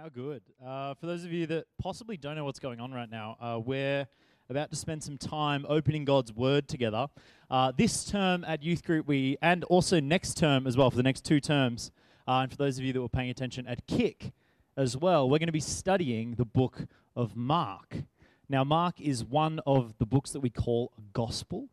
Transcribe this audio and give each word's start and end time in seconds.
How 0.00 0.08
good. 0.08 0.40
Uh, 0.64 0.94
for 0.94 1.04
those 1.04 1.24
of 1.24 1.32
you 1.32 1.46
that 1.48 1.66
possibly 1.76 2.16
don't 2.16 2.34
know 2.34 2.46
what's 2.46 2.58
going 2.58 2.80
on 2.80 2.90
right 2.90 3.10
now, 3.10 3.36
uh, 3.38 3.60
we're 3.62 4.08
about 4.48 4.70
to 4.70 4.76
spend 4.76 5.02
some 5.02 5.18
time 5.18 5.66
opening 5.68 6.06
God's 6.06 6.32
Word 6.32 6.68
together. 6.68 7.08
Uh, 7.50 7.72
this 7.76 8.06
term 8.06 8.42
at 8.44 8.62
youth 8.62 8.82
group, 8.82 9.06
we 9.06 9.36
and 9.42 9.62
also 9.64 10.00
next 10.00 10.38
term 10.38 10.66
as 10.66 10.74
well 10.74 10.90
for 10.90 10.96
the 10.96 11.02
next 11.02 11.26
two 11.26 11.38
terms, 11.38 11.90
uh, 12.26 12.38
and 12.38 12.50
for 12.50 12.56
those 12.56 12.78
of 12.78 12.84
you 12.84 12.94
that 12.94 13.00
were 13.02 13.10
paying 13.10 13.28
attention 13.28 13.66
at 13.66 13.86
Kick 13.86 14.32
as 14.74 14.96
well, 14.96 15.28
we're 15.28 15.38
going 15.38 15.48
to 15.48 15.52
be 15.52 15.60
studying 15.60 16.36
the 16.36 16.46
book 16.46 16.86
of 17.14 17.36
Mark. 17.36 17.98
Now, 18.48 18.64
Mark 18.64 19.02
is 19.02 19.22
one 19.22 19.60
of 19.66 19.98
the 19.98 20.06
books 20.06 20.30
that 20.30 20.40
we 20.40 20.48
call 20.48 20.92
a 20.96 21.02
gospel, 21.12 21.68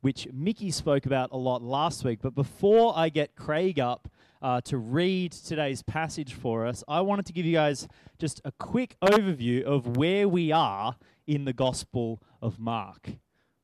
which 0.00 0.26
Mickey 0.32 0.70
spoke 0.70 1.04
about 1.04 1.28
a 1.30 1.36
lot 1.36 1.60
last 1.62 2.04
week. 2.04 2.20
But 2.22 2.34
before 2.34 2.96
I 2.96 3.10
get 3.10 3.36
Craig 3.36 3.78
up 3.78 4.08
uh, 4.46 4.60
to 4.60 4.78
read 4.78 5.32
today's 5.32 5.82
passage 5.82 6.32
for 6.32 6.68
us, 6.68 6.84
I 6.86 7.00
wanted 7.00 7.26
to 7.26 7.32
give 7.32 7.44
you 7.44 7.54
guys 7.54 7.88
just 8.16 8.40
a 8.44 8.52
quick 8.52 8.96
overview 9.02 9.64
of 9.64 9.96
where 9.96 10.28
we 10.28 10.52
are 10.52 10.94
in 11.26 11.46
the 11.46 11.52
Gospel 11.52 12.22
of 12.40 12.56
Mark. 12.56 13.10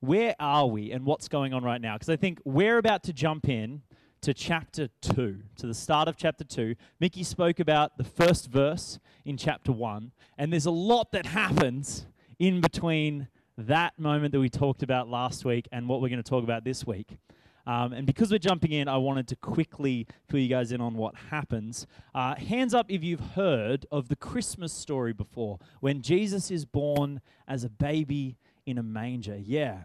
Where 0.00 0.34
are 0.40 0.66
we 0.66 0.90
and 0.90 1.06
what's 1.06 1.28
going 1.28 1.54
on 1.54 1.62
right 1.62 1.80
now? 1.80 1.94
Because 1.94 2.08
I 2.08 2.16
think 2.16 2.40
we're 2.44 2.78
about 2.78 3.04
to 3.04 3.12
jump 3.12 3.48
in 3.48 3.82
to 4.22 4.34
chapter 4.34 4.88
2, 5.02 5.42
to 5.58 5.66
the 5.68 5.72
start 5.72 6.08
of 6.08 6.16
chapter 6.16 6.42
2. 6.42 6.74
Mickey 6.98 7.22
spoke 7.22 7.60
about 7.60 7.96
the 7.96 8.02
first 8.02 8.50
verse 8.50 8.98
in 9.24 9.36
chapter 9.36 9.70
1, 9.70 10.10
and 10.36 10.52
there's 10.52 10.66
a 10.66 10.72
lot 10.72 11.12
that 11.12 11.26
happens 11.26 12.06
in 12.40 12.60
between 12.60 13.28
that 13.56 13.96
moment 14.00 14.32
that 14.32 14.40
we 14.40 14.48
talked 14.48 14.82
about 14.82 15.08
last 15.08 15.44
week 15.44 15.68
and 15.70 15.88
what 15.88 16.02
we're 16.02 16.08
going 16.08 16.20
to 16.20 16.28
talk 16.28 16.42
about 16.42 16.64
this 16.64 16.84
week. 16.84 17.18
Um, 17.66 17.92
and 17.92 18.06
because 18.06 18.30
we're 18.30 18.38
jumping 18.38 18.72
in, 18.72 18.88
I 18.88 18.96
wanted 18.96 19.28
to 19.28 19.36
quickly 19.36 20.06
fill 20.28 20.40
you 20.40 20.48
guys 20.48 20.72
in 20.72 20.80
on 20.80 20.94
what 20.94 21.14
happens. 21.30 21.86
Uh, 22.14 22.34
hands 22.34 22.74
up 22.74 22.86
if 22.88 23.04
you've 23.04 23.20
heard 23.20 23.86
of 23.92 24.08
the 24.08 24.16
Christmas 24.16 24.72
story 24.72 25.12
before, 25.12 25.58
when 25.80 26.02
Jesus 26.02 26.50
is 26.50 26.64
born 26.64 27.20
as 27.46 27.62
a 27.62 27.70
baby 27.70 28.36
in 28.66 28.78
a 28.78 28.82
manger. 28.82 29.36
Yeah. 29.36 29.82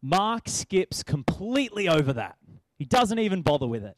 Mark 0.00 0.48
skips 0.48 1.02
completely 1.02 1.88
over 1.88 2.12
that. 2.14 2.36
He 2.78 2.84
doesn't 2.84 3.18
even 3.18 3.42
bother 3.42 3.66
with 3.66 3.84
it. 3.84 3.96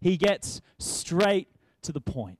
He 0.00 0.16
gets 0.16 0.60
straight 0.78 1.48
to 1.82 1.92
the 1.92 2.00
point. 2.00 2.38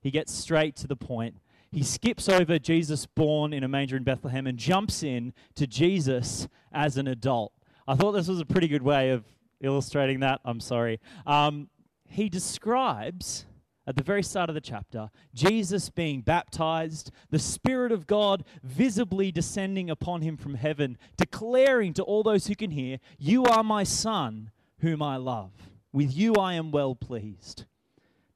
He 0.00 0.10
gets 0.10 0.32
straight 0.32 0.76
to 0.76 0.86
the 0.86 0.96
point. 0.96 1.36
He 1.72 1.82
skips 1.82 2.28
over 2.28 2.58
Jesus 2.58 3.06
born 3.06 3.52
in 3.52 3.62
a 3.62 3.68
manger 3.68 3.96
in 3.96 4.02
Bethlehem 4.02 4.46
and 4.46 4.58
jumps 4.58 5.02
in 5.02 5.32
to 5.54 5.66
Jesus 5.66 6.48
as 6.72 6.96
an 6.96 7.06
adult. 7.06 7.52
I 7.86 7.94
thought 7.94 8.12
this 8.12 8.28
was 8.28 8.40
a 8.40 8.44
pretty 8.44 8.68
good 8.68 8.82
way 8.82 9.10
of 9.10 9.24
illustrating 9.60 10.20
that. 10.20 10.40
I'm 10.44 10.60
sorry. 10.60 11.00
Um, 11.26 11.68
he 12.08 12.28
describes 12.28 13.46
at 13.86 13.96
the 13.96 14.02
very 14.02 14.22
start 14.22 14.48
of 14.48 14.54
the 14.54 14.60
chapter 14.60 15.10
Jesus 15.34 15.90
being 15.90 16.20
baptized, 16.20 17.10
the 17.30 17.38
Spirit 17.38 17.92
of 17.92 18.06
God 18.06 18.44
visibly 18.62 19.32
descending 19.32 19.90
upon 19.90 20.22
him 20.22 20.36
from 20.36 20.54
heaven, 20.54 20.98
declaring 21.16 21.94
to 21.94 22.02
all 22.02 22.22
those 22.22 22.46
who 22.46 22.54
can 22.54 22.70
hear, 22.70 22.98
You 23.18 23.44
are 23.44 23.64
my 23.64 23.84
Son, 23.84 24.50
whom 24.80 25.02
I 25.02 25.16
love. 25.16 25.52
With 25.92 26.16
you 26.16 26.34
I 26.34 26.54
am 26.54 26.70
well 26.70 26.94
pleased. 26.94 27.64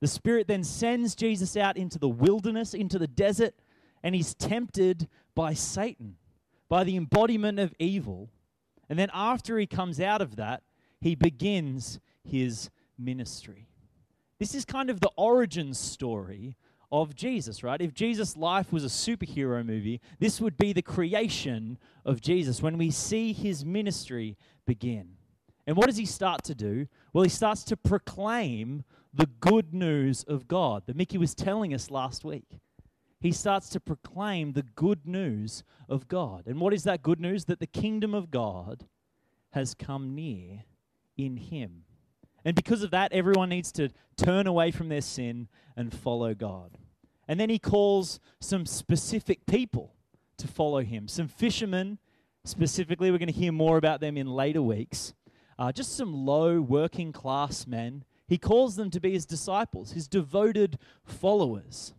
The 0.00 0.08
Spirit 0.08 0.48
then 0.48 0.64
sends 0.64 1.14
Jesus 1.14 1.56
out 1.56 1.76
into 1.76 1.98
the 1.98 2.08
wilderness, 2.08 2.74
into 2.74 2.98
the 2.98 3.06
desert, 3.06 3.54
and 4.02 4.14
he's 4.14 4.34
tempted 4.34 5.08
by 5.34 5.54
Satan, 5.54 6.16
by 6.68 6.84
the 6.84 6.96
embodiment 6.96 7.58
of 7.58 7.74
evil. 7.78 8.28
And 8.88 8.98
then 8.98 9.08
after 9.14 9.58
he 9.58 9.66
comes 9.66 10.00
out 10.00 10.20
of 10.20 10.36
that, 10.36 10.62
he 11.04 11.14
begins 11.14 12.00
his 12.24 12.70
ministry. 12.96 13.68
This 14.38 14.54
is 14.54 14.64
kind 14.64 14.88
of 14.88 15.00
the 15.00 15.10
origin 15.16 15.74
story 15.74 16.56
of 16.90 17.14
Jesus, 17.14 17.62
right? 17.62 17.82
If 17.82 17.92
Jesus' 17.92 18.38
life 18.38 18.72
was 18.72 18.84
a 18.84 18.88
superhero 18.88 19.62
movie, 19.66 20.00
this 20.18 20.40
would 20.40 20.56
be 20.56 20.72
the 20.72 20.80
creation 20.80 21.76
of 22.06 22.22
Jesus 22.22 22.62
when 22.62 22.78
we 22.78 22.90
see 22.90 23.34
his 23.34 23.66
ministry 23.66 24.38
begin. 24.66 25.16
And 25.66 25.76
what 25.76 25.88
does 25.88 25.98
he 25.98 26.06
start 26.06 26.42
to 26.44 26.54
do? 26.54 26.88
Well, 27.12 27.24
he 27.24 27.28
starts 27.28 27.64
to 27.64 27.76
proclaim 27.76 28.82
the 29.12 29.28
good 29.40 29.74
news 29.74 30.24
of 30.24 30.48
God 30.48 30.84
that 30.86 30.96
Mickey 30.96 31.18
was 31.18 31.34
telling 31.34 31.74
us 31.74 31.90
last 31.90 32.24
week. 32.24 32.60
He 33.20 33.30
starts 33.30 33.68
to 33.70 33.80
proclaim 33.80 34.54
the 34.54 34.62
good 34.62 35.06
news 35.06 35.64
of 35.86 36.08
God. 36.08 36.44
And 36.46 36.60
what 36.60 36.72
is 36.72 36.84
that 36.84 37.02
good 37.02 37.20
news? 37.20 37.44
That 37.44 37.60
the 37.60 37.66
kingdom 37.66 38.14
of 38.14 38.30
God 38.30 38.86
has 39.50 39.74
come 39.74 40.14
near 40.14 40.64
in 41.16 41.36
him. 41.36 41.84
And 42.44 42.54
because 42.54 42.82
of 42.82 42.90
that, 42.90 43.12
everyone 43.12 43.48
needs 43.48 43.72
to 43.72 43.90
turn 44.16 44.46
away 44.46 44.70
from 44.70 44.88
their 44.88 45.00
sin 45.00 45.48
and 45.76 45.92
follow 45.92 46.34
God. 46.34 46.78
And 47.26 47.40
then 47.40 47.48
he 47.48 47.58
calls 47.58 48.20
some 48.40 48.66
specific 48.66 49.46
people 49.46 49.94
to 50.36 50.46
follow 50.46 50.82
him. 50.82 51.08
Some 51.08 51.28
fishermen, 51.28 51.98
specifically, 52.44 53.10
we're 53.10 53.18
going 53.18 53.32
to 53.32 53.32
hear 53.32 53.52
more 53.52 53.76
about 53.78 54.00
them 54.00 54.16
in 54.16 54.26
later 54.26 54.60
weeks. 54.62 55.14
Uh, 55.58 55.72
just 55.72 55.96
some 55.96 56.12
low 56.12 56.60
working 56.60 57.12
class 57.12 57.66
men. 57.66 58.04
He 58.26 58.38
calls 58.38 58.76
them 58.76 58.90
to 58.90 59.00
be 59.00 59.12
his 59.12 59.26
disciples, 59.26 59.92
his 59.92 60.08
devoted 60.08 60.78
followers. 61.04 61.94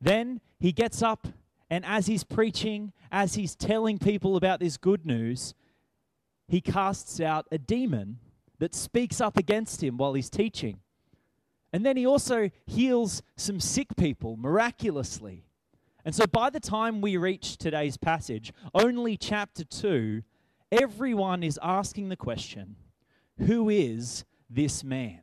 Then 0.00 0.40
he 0.58 0.72
gets 0.72 1.02
up, 1.02 1.28
and 1.70 1.84
as 1.84 2.06
he's 2.06 2.24
preaching, 2.24 2.92
as 3.10 3.34
he's 3.34 3.54
telling 3.54 3.98
people 3.98 4.36
about 4.36 4.60
this 4.60 4.76
good 4.76 5.06
news, 5.06 5.54
he 6.48 6.60
casts 6.60 7.20
out 7.20 7.46
a 7.50 7.58
demon 7.58 8.18
that 8.58 8.74
speaks 8.74 9.20
up 9.20 9.36
against 9.36 9.82
him 9.82 9.96
while 9.96 10.14
he's 10.14 10.30
teaching. 10.30 10.80
And 11.72 11.84
then 11.84 11.96
he 11.96 12.06
also 12.06 12.50
heals 12.66 13.22
some 13.36 13.58
sick 13.58 13.96
people 13.96 14.36
miraculously. 14.36 15.44
And 16.04 16.14
so 16.14 16.26
by 16.26 16.50
the 16.50 16.60
time 16.60 17.00
we 17.00 17.16
reach 17.16 17.56
today's 17.56 17.96
passage, 17.96 18.52
only 18.74 19.16
chapter 19.16 19.64
2, 19.64 20.22
everyone 20.70 21.42
is 21.42 21.58
asking 21.62 22.10
the 22.10 22.16
question 22.16 22.76
who 23.38 23.68
is 23.68 24.24
this 24.48 24.84
man? 24.84 25.20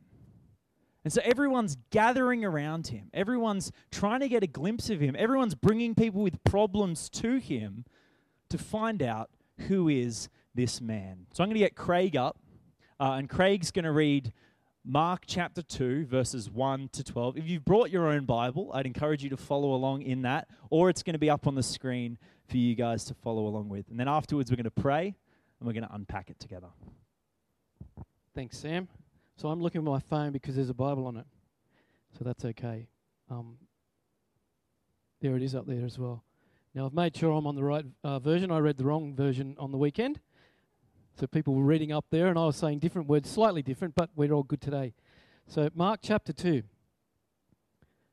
And 1.04 1.12
so 1.12 1.20
everyone's 1.24 1.76
gathering 1.90 2.44
around 2.44 2.88
him. 2.88 3.08
Everyone's 3.12 3.72
trying 3.90 4.20
to 4.20 4.28
get 4.28 4.42
a 4.42 4.46
glimpse 4.46 4.90
of 4.90 5.00
him. 5.00 5.16
Everyone's 5.18 5.54
bringing 5.54 5.94
people 5.94 6.22
with 6.22 6.44
problems 6.44 7.08
to 7.10 7.38
him 7.38 7.84
to 8.50 8.58
find 8.58 9.02
out 9.02 9.30
who 9.68 9.88
is 9.88 10.28
this 10.54 10.80
man. 10.80 11.26
So 11.32 11.42
I'm 11.42 11.48
going 11.48 11.54
to 11.54 11.60
get 11.60 11.74
Craig 11.74 12.16
up, 12.16 12.38
uh, 13.00 13.12
and 13.12 13.28
Craig's 13.28 13.70
going 13.70 13.84
to 13.84 13.92
read 13.92 14.32
Mark 14.84 15.24
chapter 15.26 15.62
2, 15.62 16.06
verses 16.06 16.50
1 16.50 16.90
to 16.92 17.04
12. 17.04 17.38
If 17.38 17.48
you've 17.48 17.64
brought 17.64 17.90
your 17.90 18.08
own 18.08 18.24
Bible, 18.24 18.70
I'd 18.74 18.86
encourage 18.86 19.22
you 19.22 19.30
to 19.30 19.36
follow 19.36 19.74
along 19.74 20.02
in 20.02 20.22
that, 20.22 20.48
or 20.70 20.90
it's 20.90 21.02
going 21.02 21.14
to 21.14 21.18
be 21.18 21.30
up 21.30 21.46
on 21.46 21.54
the 21.54 21.62
screen 21.62 22.18
for 22.48 22.56
you 22.56 22.74
guys 22.74 23.04
to 23.04 23.14
follow 23.14 23.46
along 23.46 23.68
with. 23.68 23.88
And 23.88 23.98
then 23.98 24.08
afterwards, 24.08 24.50
we're 24.50 24.56
going 24.56 24.64
to 24.64 24.70
pray 24.70 25.14
and 25.60 25.66
we're 25.66 25.72
going 25.72 25.86
to 25.86 25.94
unpack 25.94 26.30
it 26.30 26.40
together. 26.40 26.68
Thanks, 28.34 28.58
Sam. 28.58 28.88
So 29.36 29.48
I'm 29.48 29.60
looking 29.60 29.80
at 29.80 29.84
my 29.84 30.00
phone 30.00 30.32
because 30.32 30.56
there's 30.56 30.70
a 30.70 30.74
Bible 30.74 31.06
on 31.06 31.16
it. 31.16 31.26
So 32.18 32.24
that's 32.24 32.44
okay. 32.44 32.88
Um, 33.30 33.56
there 35.20 35.36
it 35.36 35.42
is 35.42 35.54
up 35.54 35.66
there 35.66 35.84
as 35.84 35.98
well. 35.98 36.24
Now, 36.74 36.86
I've 36.86 36.94
made 36.94 37.16
sure 37.16 37.32
I'm 37.32 37.46
on 37.46 37.54
the 37.54 37.62
right 37.62 37.84
uh, 38.02 38.18
version. 38.18 38.50
I 38.50 38.58
read 38.58 38.78
the 38.78 38.84
wrong 38.84 39.14
version 39.14 39.54
on 39.58 39.70
the 39.70 39.78
weekend. 39.78 40.20
So 41.18 41.26
people 41.26 41.54
were 41.54 41.64
reading 41.64 41.92
up 41.92 42.06
there, 42.10 42.28
and 42.28 42.38
I 42.38 42.46
was 42.46 42.56
saying 42.56 42.78
different 42.78 43.08
words, 43.08 43.30
slightly 43.30 43.62
different, 43.62 43.94
but 43.94 44.10
we're 44.16 44.32
all 44.32 44.42
good 44.42 44.62
today. 44.62 44.94
So, 45.46 45.68
Mark 45.74 46.00
chapter 46.02 46.32
2. 46.32 46.62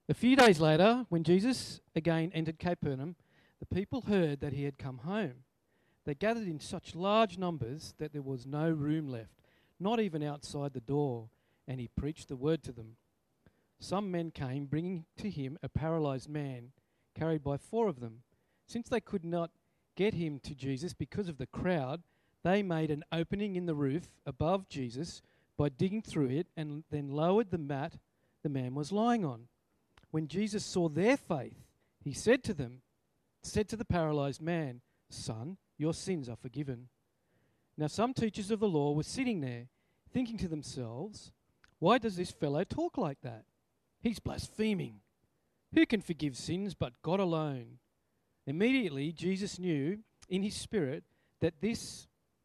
A 0.10 0.14
few 0.14 0.36
days 0.36 0.60
later, 0.60 1.06
when 1.10 1.24
Jesus 1.24 1.80
again 1.96 2.32
entered 2.34 2.60
Capernaum, 2.60 3.16
the 3.60 3.66
people 3.66 4.02
heard 4.02 4.42
that 4.42 4.54
he 4.54 4.64
had 4.64 4.78
come 4.78 5.00
home. 5.00 5.44
They 6.06 6.14
gathered 6.14 6.48
in 6.48 6.60
such 6.60 6.96
large 6.96 7.38
numbers 7.38 7.94
that 8.00 8.12
there 8.12 8.22
was 8.22 8.46
no 8.46 8.70
room 8.70 9.08
left, 9.08 9.42
not 9.80 10.00
even 10.00 10.24
outside 10.24 10.74
the 10.74 10.80
door, 10.80 11.30
and 11.68 11.80
he 11.80 11.88
preached 11.88 12.28
the 12.28 12.36
word 12.36 12.64
to 12.64 12.72
them. 12.72 12.98
Some 13.80 14.12
men 14.12 14.32
came, 14.32 14.66
bringing 14.66 15.06
to 15.18 15.30
him 15.30 15.58
a 15.64 15.70
paralyzed 15.70 16.28
man, 16.28 16.72
carried 17.16 17.44
by 17.44 17.58
four 17.58 17.88
of 17.88 18.02
them. 18.02 18.24
Since 18.68 18.90
they 18.90 19.00
could 19.00 19.24
not 19.24 19.52
get 19.96 20.16
him 20.16 20.40
to 20.42 20.54
Jesus 20.54 20.94
because 20.94 21.30
of 21.30 21.38
the 21.38 21.48
crowd, 21.48 22.02
they 22.44 22.64
made 22.64 22.92
an 22.92 23.04
opening 23.12 23.56
in 23.56 23.66
the 23.66 23.76
roof 23.76 24.10
above 24.26 24.70
Jesus 24.70 25.22
by 25.58 25.70
digging 25.70 26.02
through 26.02 26.30
it 26.30 26.48
and 26.56 26.84
then 26.90 27.10
lowered 27.10 27.52
the 27.52 27.58
mat 27.58 27.98
the 28.44 28.50
man 28.50 28.76
was 28.76 28.92
lying 28.92 29.26
on. 29.26 29.48
When 30.12 30.28
Jesus 30.28 30.64
saw 30.66 30.90
their 30.90 31.18
faith, 31.18 31.58
he 32.04 32.14
said 32.14 32.44
to 32.46 32.54
them, 32.54 32.82
said 33.44 33.68
to 33.70 33.76
the 33.76 33.86
paralyzed 33.86 34.42
man, 34.42 34.82
Son, 35.10 35.58
your 35.78 35.94
sins 35.94 36.30
are 36.30 36.36
forgiven. 36.36 36.88
Now 37.78 37.88
some 37.88 38.14
teachers 38.14 38.52
of 38.52 38.60
the 38.60 38.68
law 38.68 38.94
were 38.94 39.04
sitting 39.04 39.42
there, 39.42 39.68
thinking 40.12 40.38
to 40.38 40.48
themselves, 40.48 41.32
Why 41.80 41.98
does 41.98 42.16
this 42.16 42.32
fellow 42.32 42.64
talk 42.64 42.98
like 42.98 43.22
that? 43.22 43.46
He's 44.02 44.20
blaspheming. 44.20 45.02
Who 45.74 45.86
can 45.86 46.02
forgive 46.02 46.36
sins 46.36 46.74
but 46.74 47.02
God 47.02 47.20
alone? 47.20 47.80
Immediately, 48.48 49.12
Jesus 49.12 49.60
knew 49.60 50.00
in 50.28 50.42
his 50.42 50.56
spirit 50.56 51.04
that 51.42 51.62
this 51.62 52.08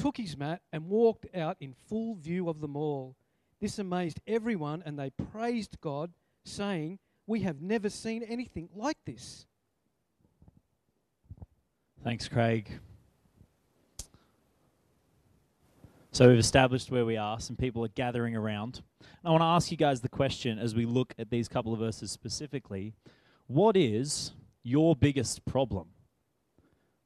took 0.00 0.16
his 0.16 0.36
mat, 0.36 0.62
and 0.72 0.88
walked 0.88 1.26
out 1.34 1.56
in 1.60 1.74
full 1.88 2.14
view 2.14 2.48
of 2.48 2.60
them 2.60 2.74
all. 2.74 3.16
This 3.60 3.78
amazed 3.78 4.20
everyone, 4.26 4.82
and 4.86 4.98
they 4.98 5.10
praised 5.10 5.78
God, 5.82 6.10
saying, 6.44 6.98
We 7.26 7.40
have 7.40 7.60
never 7.60 7.90
seen 7.90 8.22
anything 8.22 8.70
like 8.74 8.96
this. 9.04 9.46
Thanks, 12.02 12.28
Craig. 12.28 12.70
So 16.12 16.28
we've 16.28 16.38
established 16.38 16.90
where 16.90 17.04
we 17.04 17.18
are. 17.18 17.38
Some 17.38 17.56
people 17.56 17.84
are 17.84 17.88
gathering 17.88 18.34
around. 18.34 18.82
I 19.22 19.30
want 19.30 19.42
to 19.42 19.46
ask 19.46 19.70
you 19.70 19.76
guys 19.76 20.00
the 20.00 20.08
question 20.08 20.58
as 20.58 20.74
we 20.74 20.86
look 20.86 21.14
at 21.18 21.30
these 21.30 21.46
couple 21.46 21.74
of 21.74 21.78
verses 21.78 22.10
specifically. 22.10 22.94
What 23.48 23.76
is 23.76 24.32
your 24.62 24.96
biggest 24.96 25.44
problem? 25.44 25.88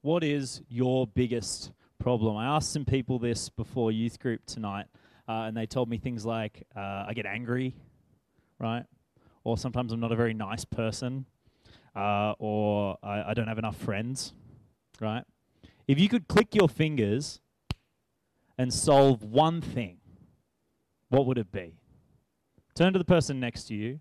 What 0.00 0.23
is 0.23 0.62
your 0.69 1.08
biggest 1.08 1.73
problem? 2.05 2.37
I 2.37 2.45
asked 2.45 2.71
some 2.71 2.85
people 2.85 3.19
this 3.19 3.49
before 3.49 3.91
youth 3.91 4.19
group 4.19 4.45
tonight, 4.45 4.85
uh, 5.27 5.47
and 5.47 5.56
they 5.56 5.65
told 5.65 5.89
me 5.89 5.97
things 5.97 6.27
like 6.27 6.67
uh, 6.77 7.06
I 7.09 7.15
get 7.15 7.25
angry, 7.25 7.75
right? 8.59 8.85
Or 9.43 9.56
sometimes 9.56 9.91
I'm 9.91 10.01
not 10.01 10.12
a 10.12 10.15
very 10.15 10.35
nice 10.35 10.67
person, 10.67 11.25
uh, 11.97 12.35
or 12.39 12.99
I, 13.03 13.31
I 13.31 13.35
don't 13.35 13.49
have 13.49 13.56
enough 13.59 13.79
friends, 13.79 14.35
right? 15.01 15.25
If 15.89 15.99
you 15.99 16.11
could 16.11 16.29
click 16.29 16.55
your 16.55 16.69
fingers 16.69 17.41
and 18.59 18.71
solve 18.71 19.23
one 19.23 19.62
thing, 19.62 19.97
what 21.09 21.25
would 21.25 21.39
it 21.39 21.50
be? 21.50 21.79
Turn 22.75 22.93
to 22.93 22.99
the 22.99 23.07
person 23.07 23.41
next 23.41 23.65
to 23.69 23.75
you 23.75 23.99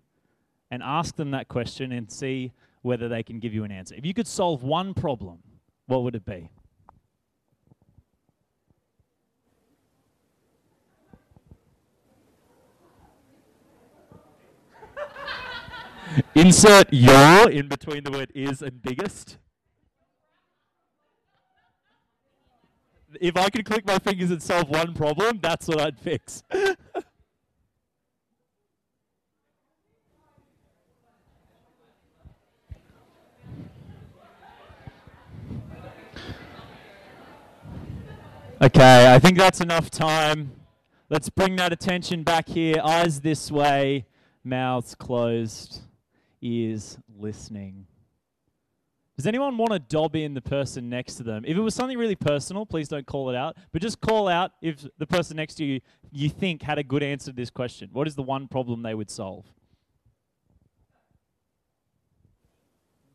and 0.70 0.82
ask 0.82 1.16
them 1.16 1.30
that 1.30 1.48
question 1.48 1.90
and 1.90 2.12
see 2.12 2.52
whether 2.82 3.08
they 3.08 3.22
can 3.22 3.38
give 3.38 3.54
you 3.54 3.64
an 3.64 3.72
answer. 3.72 3.94
If 3.94 4.04
you 4.04 4.12
could 4.12 4.26
solve 4.26 4.62
one 4.62 4.92
problem, 4.92 5.38
what 5.86 6.02
would 6.02 6.14
it 6.14 6.26
be? 6.26 6.50
Insert 16.34 16.92
your 16.92 17.50
in 17.50 17.68
between 17.68 18.04
the 18.04 18.10
word 18.10 18.32
is 18.34 18.62
and 18.62 18.82
biggest. 18.82 19.38
If 23.20 23.36
I 23.36 23.48
could 23.48 23.64
click 23.64 23.86
my 23.86 23.98
fingers 23.98 24.30
and 24.30 24.42
solve 24.42 24.68
one 24.68 24.94
problem, 24.94 25.38
that's 25.40 25.68
what 25.68 25.80
I'd 25.80 25.98
fix. 25.98 26.42
Okay, 38.62 39.12
I 39.12 39.18
think 39.18 39.36
that's 39.36 39.60
enough 39.60 39.90
time. 39.90 40.52
Let's 41.10 41.28
bring 41.28 41.56
that 41.56 41.72
attention 41.72 42.22
back 42.22 42.48
here. 42.48 42.76
Eyes 42.82 43.20
this 43.20 43.50
way, 43.50 44.06
mouths 44.42 44.94
closed, 44.94 45.82
ears 46.44 46.98
listening. 47.18 47.86
Does 49.16 49.26
anyone 49.28 49.56
want 49.56 49.72
to 49.72 49.78
dob 49.78 50.16
in 50.16 50.34
the 50.34 50.40
person 50.40 50.88
next 50.88 51.14
to 51.16 51.22
them? 51.22 51.44
If 51.46 51.56
it 51.56 51.60
was 51.60 51.74
something 51.74 51.96
really 51.96 52.16
personal, 52.16 52.66
please 52.66 52.88
don't 52.88 53.06
call 53.06 53.30
it 53.30 53.36
out. 53.36 53.56
But 53.72 53.80
just 53.80 54.00
call 54.00 54.26
out 54.26 54.52
if 54.60 54.84
the 54.98 55.06
person 55.06 55.36
next 55.36 55.54
to 55.56 55.64
you 55.64 55.80
you 56.10 56.28
think 56.28 56.62
had 56.62 56.78
a 56.78 56.82
good 56.82 57.02
answer 57.02 57.30
to 57.30 57.36
this 57.36 57.50
question. 57.50 57.90
What 57.92 58.08
is 58.08 58.16
the 58.16 58.22
one 58.22 58.48
problem 58.48 58.82
they 58.82 58.94
would 58.94 59.10
solve? 59.10 59.46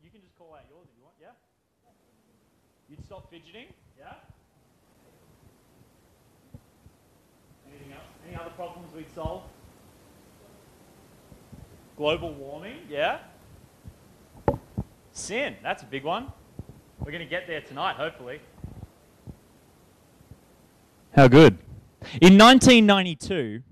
You 0.02 0.10
can 0.10 0.22
just 0.22 0.38
call 0.38 0.54
out 0.54 0.64
yours 0.70 0.88
if 0.90 0.98
you 0.98 1.04
want, 1.04 1.16
yeah? 1.22 1.36
You'd 2.90 3.06
stop 3.06 3.30
fidgeting, 3.30 3.68
yeah? 3.98 4.14
Anything 7.70 7.92
else? 7.92 8.04
Any 8.26 8.38
other 8.38 8.52
problems 8.52 8.94
we'd 8.96 9.14
solve? 9.14 9.44
Global 12.00 12.34
warming, 12.34 12.78
yeah? 12.90 13.20
Sin, 15.12 15.58
that's 15.62 15.84
a 15.84 15.86
big 15.86 16.06
one. 16.06 16.32
We're 17.02 17.12
going 17.12 17.20
to 17.20 17.30
get 17.30 17.46
there 17.46 17.60
tonight, 17.60 17.98
hopefully. 17.98 18.40
How 21.14 21.28
good. 21.28 21.58
In 22.22 22.38
1992, 22.38 23.64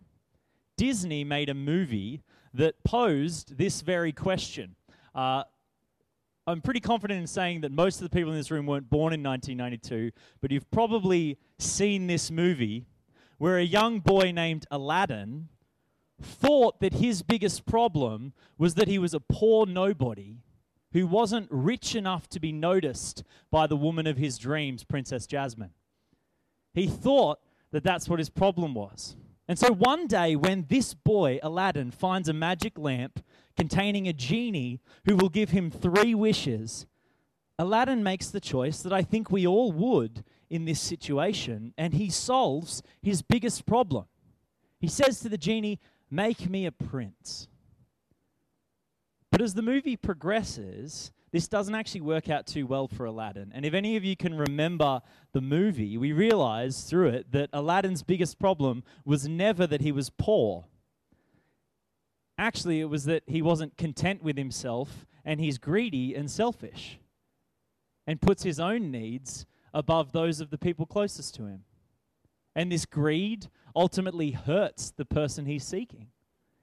Disney 0.75 1.23
made 1.23 1.47
a 1.47 1.53
movie 1.53 2.21
that 2.53 2.83
posed 2.83 3.57
this 3.57 3.79
very 3.79 4.11
question. 4.11 4.75
Uh, 5.15 5.43
I'm 6.45 6.59
pretty 6.59 6.81
confident 6.81 7.21
in 7.21 7.27
saying 7.27 7.61
that 7.61 7.71
most 7.71 8.01
of 8.01 8.09
the 8.09 8.13
people 8.13 8.33
in 8.33 8.37
this 8.37 8.51
room 8.51 8.65
weren't 8.65 8.89
born 8.89 9.13
in 9.13 9.23
1992, 9.23 10.11
but 10.41 10.51
you've 10.51 10.69
probably 10.69 11.37
seen 11.59 12.07
this 12.07 12.29
movie 12.29 12.87
where 13.37 13.57
a 13.57 13.63
young 13.63 14.01
boy 14.01 14.33
named 14.33 14.65
Aladdin 14.69 15.47
thought 16.21 16.79
that 16.79 16.93
his 16.93 17.21
biggest 17.21 17.65
problem 17.65 18.33
was 18.57 18.75
that 18.75 18.87
he 18.87 18.97
was 18.97 19.13
a 19.13 19.19
poor 19.19 19.65
nobody 19.65 20.37
who 20.93 21.05
wasn't 21.05 21.47
rich 21.51 21.95
enough 21.95 22.27
to 22.29 22.39
be 22.39 22.51
noticed 22.51 23.23
by 23.51 23.67
the 23.67 23.75
woman 23.75 24.07
of 24.07 24.17
his 24.17 24.37
dreams, 24.37 24.83
Princess 24.83 25.27
Jasmine. 25.27 25.73
He 26.73 26.87
thought 26.87 27.39
that 27.71 27.83
that's 27.83 28.07
what 28.07 28.19
his 28.19 28.29
problem 28.29 28.73
was. 28.73 29.15
And 29.47 29.57
so 29.57 29.71
one 29.71 30.07
day, 30.07 30.35
when 30.35 30.65
this 30.67 30.93
boy, 30.93 31.39
Aladdin, 31.41 31.91
finds 31.91 32.27
a 32.27 32.33
magic 32.33 32.77
lamp 32.77 33.23
containing 33.55 34.07
a 34.07 34.13
genie 34.13 34.81
who 35.05 35.15
will 35.15 35.29
give 35.29 35.51
him 35.51 35.71
three 35.71 36.13
wishes, 36.13 36.85
Aladdin 37.57 38.03
makes 38.03 38.27
the 38.29 38.39
choice 38.39 38.81
that 38.81 38.93
I 38.93 39.01
think 39.01 39.31
we 39.31 39.47
all 39.47 39.71
would 39.71 40.23
in 40.49 40.65
this 40.65 40.79
situation, 40.79 41.73
and 41.77 41.93
he 41.93 42.09
solves 42.09 42.83
his 43.01 43.21
biggest 43.21 43.65
problem. 43.65 44.05
He 44.79 44.87
says 44.87 45.19
to 45.21 45.29
the 45.29 45.37
genie, 45.37 45.79
Make 46.09 46.49
me 46.49 46.65
a 46.65 46.71
prince. 46.71 47.47
But 49.31 49.41
as 49.41 49.53
the 49.53 49.61
movie 49.61 49.97
progresses, 49.97 51.11
this 51.31 51.47
doesn't 51.47 51.75
actually 51.75 52.01
work 52.01 52.29
out 52.29 52.47
too 52.47 52.65
well 52.65 52.87
for 52.87 53.05
Aladdin. 53.05 53.51
And 53.53 53.65
if 53.65 53.73
any 53.73 53.97
of 53.97 54.03
you 54.03 54.15
can 54.15 54.35
remember 54.35 55.01
the 55.33 55.41
movie, 55.41 55.97
we 55.97 56.13
realize 56.13 56.83
through 56.83 57.09
it 57.09 57.31
that 57.33 57.49
Aladdin's 57.51 58.03
biggest 58.03 58.39
problem 58.39 58.83
was 59.03 59.27
never 59.27 59.67
that 59.67 59.81
he 59.81 59.91
was 59.91 60.09
poor. 60.09 60.65
Actually, 62.37 62.79
it 62.79 62.89
was 62.89 63.05
that 63.05 63.23
he 63.27 63.41
wasn't 63.41 63.77
content 63.77 64.23
with 64.23 64.37
himself 64.37 65.05
and 65.25 65.41
he's 65.41 65.57
greedy 65.57 66.15
and 66.15 66.31
selfish 66.31 66.99
and 68.05 68.21
puts 68.21 68.43
his 68.43 68.59
own 68.59 68.89
needs 68.89 69.45
above 69.73 70.13
those 70.13 70.39
of 70.39 70.49
the 70.49 70.57
people 70.57 70.85
closest 70.85 71.35
to 71.35 71.45
him. 71.47 71.63
And 72.57 72.71
this 72.71 72.87
greed 72.87 73.47
ultimately 73.75 74.31
hurts 74.31 74.89
the 74.89 75.05
person 75.05 75.45
he's 75.45 75.63
seeking. 75.63 76.07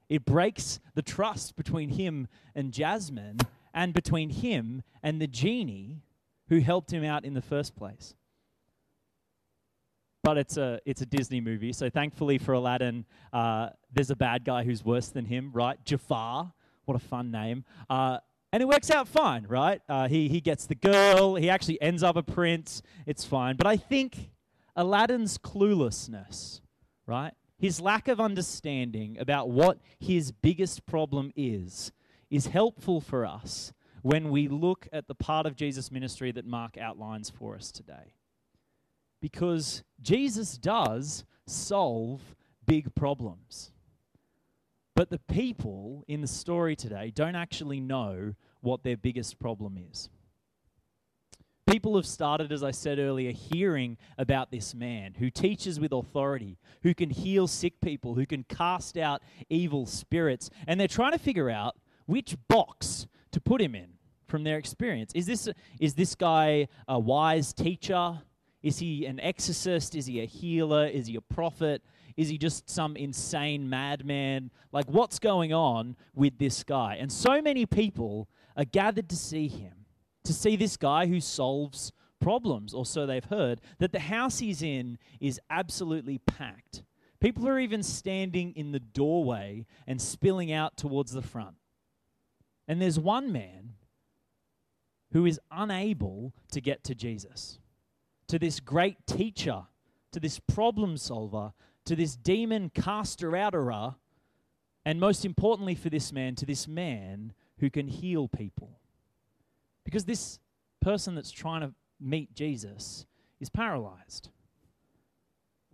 It 0.09 0.25
breaks 0.25 0.81
the 0.93 1.01
trust 1.01 1.55
between 1.55 1.89
him 1.89 2.27
and 2.53 2.73
Jasmine 2.73 3.37
and 3.73 3.93
between 3.93 4.29
him 4.29 4.83
and 5.01 5.21
the 5.21 5.25
genie 5.25 6.01
who 6.49 6.59
helped 6.59 6.91
him 6.91 7.05
out 7.05 7.23
in 7.23 7.33
the 7.33 7.41
first 7.41 7.77
place. 7.77 8.13
But 10.21 10.37
it's 10.37 10.57
a, 10.57 10.81
it's 10.85 11.01
a 11.01 11.05
Disney 11.05 11.39
movie, 11.39 11.71
so 11.71 11.89
thankfully 11.89 12.39
for 12.39 12.53
Aladdin, 12.53 13.05
uh, 13.31 13.69
there's 13.93 14.09
a 14.09 14.15
bad 14.17 14.43
guy 14.43 14.65
who's 14.65 14.83
worse 14.83 15.07
than 15.07 15.25
him, 15.25 15.51
right? 15.53 15.83
Jafar. 15.85 16.51
What 16.83 16.95
a 16.95 16.99
fun 16.99 17.31
name. 17.31 17.63
Uh, 17.89 18.19
and 18.51 18.61
it 18.61 18.67
works 18.67 18.91
out 18.91 19.07
fine, 19.07 19.45
right? 19.47 19.81
Uh, 19.87 20.07
he, 20.07 20.27
he 20.27 20.41
gets 20.41 20.65
the 20.65 20.75
girl, 20.75 21.35
he 21.35 21.49
actually 21.49 21.81
ends 21.81 22.03
up 22.03 22.15
a 22.17 22.23
prince, 22.23 22.81
it's 23.05 23.23
fine. 23.23 23.55
But 23.55 23.65
I 23.65 23.77
think 23.77 24.31
Aladdin's 24.75 25.37
cluelessness, 25.37 26.61
right? 27.05 27.33
His 27.57 27.79
lack 27.79 28.07
of 28.07 28.19
understanding 28.19 29.17
about 29.19 29.49
what 29.49 29.79
his 29.99 30.31
biggest 30.31 30.85
problem 30.85 31.31
is, 31.35 31.91
is 32.29 32.47
helpful 32.47 32.99
for 32.99 33.25
us 33.25 33.73
when 34.01 34.29
we 34.29 34.47
look 34.47 34.87
at 34.91 35.07
the 35.07 35.15
part 35.15 35.45
of 35.45 35.55
Jesus' 35.55 35.91
ministry 35.91 36.31
that 36.31 36.45
Mark 36.45 36.77
outlines 36.77 37.29
for 37.29 37.55
us 37.55 37.71
today. 37.71 38.13
Because 39.21 39.83
Jesus 40.01 40.57
does 40.57 41.25
solve 41.47 42.35
big 42.65 42.93
problems. 42.93 43.71
But 44.95 45.09
the 45.09 45.19
people 45.19 46.03
in 46.07 46.21
the 46.21 46.27
story 46.27 46.75
today 46.75 47.11
don't 47.13 47.35
actually 47.35 47.79
know 47.79 48.33
what 48.61 48.83
their 48.83 48.97
biggest 48.97 49.39
problem 49.39 49.77
is. 49.91 50.09
People 51.67 51.95
have 51.95 52.05
started, 52.05 52.51
as 52.51 52.63
I 52.63 52.71
said 52.71 52.99
earlier, 52.99 53.31
hearing 53.31 53.97
about 54.17 54.51
this 54.51 54.75
man 54.75 55.15
who 55.17 55.29
teaches 55.31 55.79
with 55.79 55.91
authority, 55.91 56.57
who 56.83 56.93
can 56.93 57.09
heal 57.09 57.47
sick 57.47 57.81
people, 57.81 58.13
who 58.13 58.25
can 58.25 58.43
cast 58.43 58.97
out 58.97 59.21
evil 59.49 59.85
spirits, 59.85 60.49
and 60.67 60.79
they're 60.79 60.87
trying 60.87 61.13
to 61.13 61.19
figure 61.19 61.49
out 61.49 61.75
which 62.05 62.37
box 62.47 63.07
to 63.31 63.41
put 63.41 63.61
him 63.61 63.73
in. 63.73 63.93
from 64.27 64.43
their 64.43 64.57
experience. 64.57 65.11
Is 65.13 65.25
this, 65.25 65.47
is 65.79 65.93
this 65.93 66.15
guy 66.15 66.67
a 66.87 66.99
wise 66.99 67.53
teacher? 67.53 68.19
Is 68.63 68.79
he 68.79 69.05
an 69.05 69.19
exorcist? 69.19 69.95
Is 69.95 70.05
he 70.07 70.21
a 70.21 70.25
healer? 70.25 70.87
Is 70.87 71.07
he 71.07 71.15
a 71.15 71.21
prophet? 71.21 71.83
Is 72.17 72.29
he 72.29 72.37
just 72.37 72.69
some 72.69 72.95
insane 72.95 73.69
madman? 73.69 74.51
Like, 74.71 74.87
what's 74.87 75.19
going 75.19 75.53
on 75.53 75.95
with 76.13 76.37
this 76.37 76.63
guy? 76.63 76.97
And 76.99 77.11
so 77.11 77.41
many 77.41 77.65
people 77.65 78.29
are 78.57 78.65
gathered 78.65 79.09
to 79.09 79.15
see 79.15 79.47
him, 79.47 79.84
to 80.25 80.33
see 80.33 80.55
this 80.55 80.77
guy 80.77 81.07
who 81.07 81.19
solves 81.19 81.91
problems, 82.19 82.73
or 82.73 82.85
so 82.85 83.05
they've 83.05 83.25
heard, 83.25 83.61
that 83.79 83.91
the 83.91 83.99
house 83.99 84.39
he's 84.39 84.61
in 84.61 84.97
is 85.19 85.39
absolutely 85.49 86.17
packed. 86.17 86.83
People 87.19 87.47
are 87.47 87.59
even 87.59 87.83
standing 87.83 88.53
in 88.55 88.71
the 88.71 88.79
doorway 88.79 89.65
and 89.87 90.01
spilling 90.01 90.51
out 90.51 90.77
towards 90.77 91.11
the 91.11 91.21
front. 91.21 91.55
And 92.67 92.81
there's 92.81 92.99
one 92.99 93.31
man 93.31 93.73
who 95.13 95.25
is 95.25 95.39
unable 95.51 96.33
to 96.51 96.61
get 96.61 96.83
to 96.83 96.95
Jesus, 96.95 97.59
to 98.27 98.39
this 98.39 98.59
great 98.59 99.05
teacher, 99.05 99.63
to 100.11 100.19
this 100.19 100.39
problem 100.39 100.97
solver, 100.97 101.53
to 101.85 101.95
this 101.95 102.15
demon 102.15 102.69
caster 102.69 103.31
outerer, 103.31 103.95
and 104.83 104.99
most 104.99 105.25
importantly 105.25 105.75
for 105.75 105.89
this 105.89 106.11
man, 106.11 106.35
to 106.35 106.45
this 106.45 106.67
man 106.67 107.33
who 107.59 107.69
can 107.69 107.87
heal 107.87 108.27
people. 108.27 108.79
Because 109.85 110.03
this 110.03 110.39
person 110.81 111.15
that's 111.15 111.31
trying 111.31 111.61
to 111.61 111.73
meet 112.01 112.35
Jesus 112.35 113.05
is 113.39 113.49
paralyzed. 113.49 114.29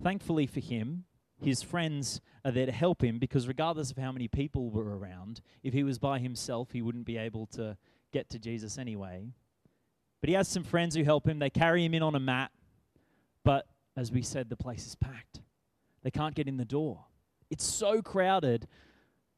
Thankfully 0.01 0.45
for 0.45 0.59
him, 0.59 1.05
his 1.43 1.63
friends 1.63 2.21
are 2.45 2.51
there 2.51 2.67
to 2.67 2.71
help 2.71 3.03
him 3.03 3.17
because, 3.17 3.47
regardless 3.47 3.89
of 3.89 3.97
how 3.97 4.11
many 4.11 4.27
people 4.27 4.69
were 4.69 4.97
around, 4.97 5.41
if 5.63 5.73
he 5.73 5.83
was 5.83 5.97
by 5.97 6.19
himself, 6.19 6.71
he 6.71 6.81
wouldn't 6.81 7.05
be 7.05 7.17
able 7.17 7.47
to 7.47 7.77
get 8.11 8.29
to 8.29 8.39
Jesus 8.39 8.77
anyway. 8.77 9.31
But 10.19 10.29
he 10.29 10.35
has 10.35 10.47
some 10.47 10.63
friends 10.63 10.95
who 10.95 11.03
help 11.03 11.27
him. 11.27 11.39
They 11.39 11.49
carry 11.49 11.83
him 11.83 11.95
in 11.95 12.03
on 12.03 12.13
a 12.13 12.19
mat. 12.19 12.51
But 13.43 13.65
as 13.97 14.11
we 14.11 14.21
said, 14.21 14.49
the 14.49 14.55
place 14.55 14.85
is 14.85 14.95
packed. 14.95 15.41
They 16.03 16.11
can't 16.11 16.35
get 16.35 16.47
in 16.47 16.57
the 16.57 16.65
door. 16.65 17.05
It's 17.49 17.65
so 17.65 18.01
crowded 18.01 18.67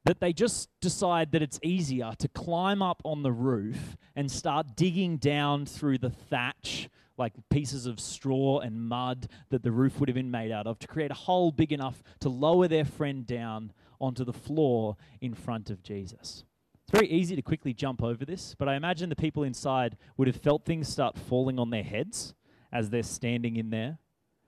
that 0.05 0.19
they 0.19 0.33
just 0.33 0.69
decide 0.81 1.31
that 1.31 1.41
it's 1.41 1.59
easier 1.63 2.11
to 2.17 2.27
climb 2.27 2.81
up 2.81 3.01
on 3.05 3.23
the 3.23 3.31
roof 3.31 3.95
and 4.15 4.29
start 4.29 4.75
digging 4.75 5.17
down 5.17 5.65
through 5.65 5.97
the 5.97 6.09
thatch, 6.09 6.89
like 7.17 7.33
pieces 7.49 7.85
of 7.85 7.99
straw 7.99 8.59
and 8.59 8.81
mud 8.81 9.27
that 9.49 9.63
the 9.63 9.71
roof 9.71 9.99
would 9.99 10.09
have 10.09 10.15
been 10.15 10.31
made 10.31 10.51
out 10.51 10.67
of, 10.67 10.77
to 10.79 10.87
create 10.87 11.11
a 11.11 11.15
hole 11.15 11.51
big 11.51 11.71
enough 11.71 12.03
to 12.19 12.29
lower 12.29 12.67
their 12.67 12.85
friend 12.85 13.25
down 13.25 13.71
onto 14.01 14.25
the 14.25 14.33
floor 14.33 14.97
in 15.21 15.33
front 15.33 15.69
of 15.69 15.81
Jesus. 15.81 16.43
It's 16.83 16.91
very 16.91 17.09
easy 17.09 17.35
to 17.35 17.41
quickly 17.41 17.73
jump 17.73 18.03
over 18.03 18.25
this, 18.25 18.55
but 18.57 18.67
I 18.67 18.75
imagine 18.75 19.09
the 19.09 19.15
people 19.15 19.43
inside 19.43 19.95
would 20.17 20.27
have 20.27 20.35
felt 20.35 20.65
things 20.65 20.89
start 20.89 21.17
falling 21.17 21.57
on 21.57 21.69
their 21.69 21.83
heads 21.83 22.33
as 22.73 22.89
they're 22.89 23.03
standing 23.03 23.55
in 23.55 23.69
there, 23.69 23.99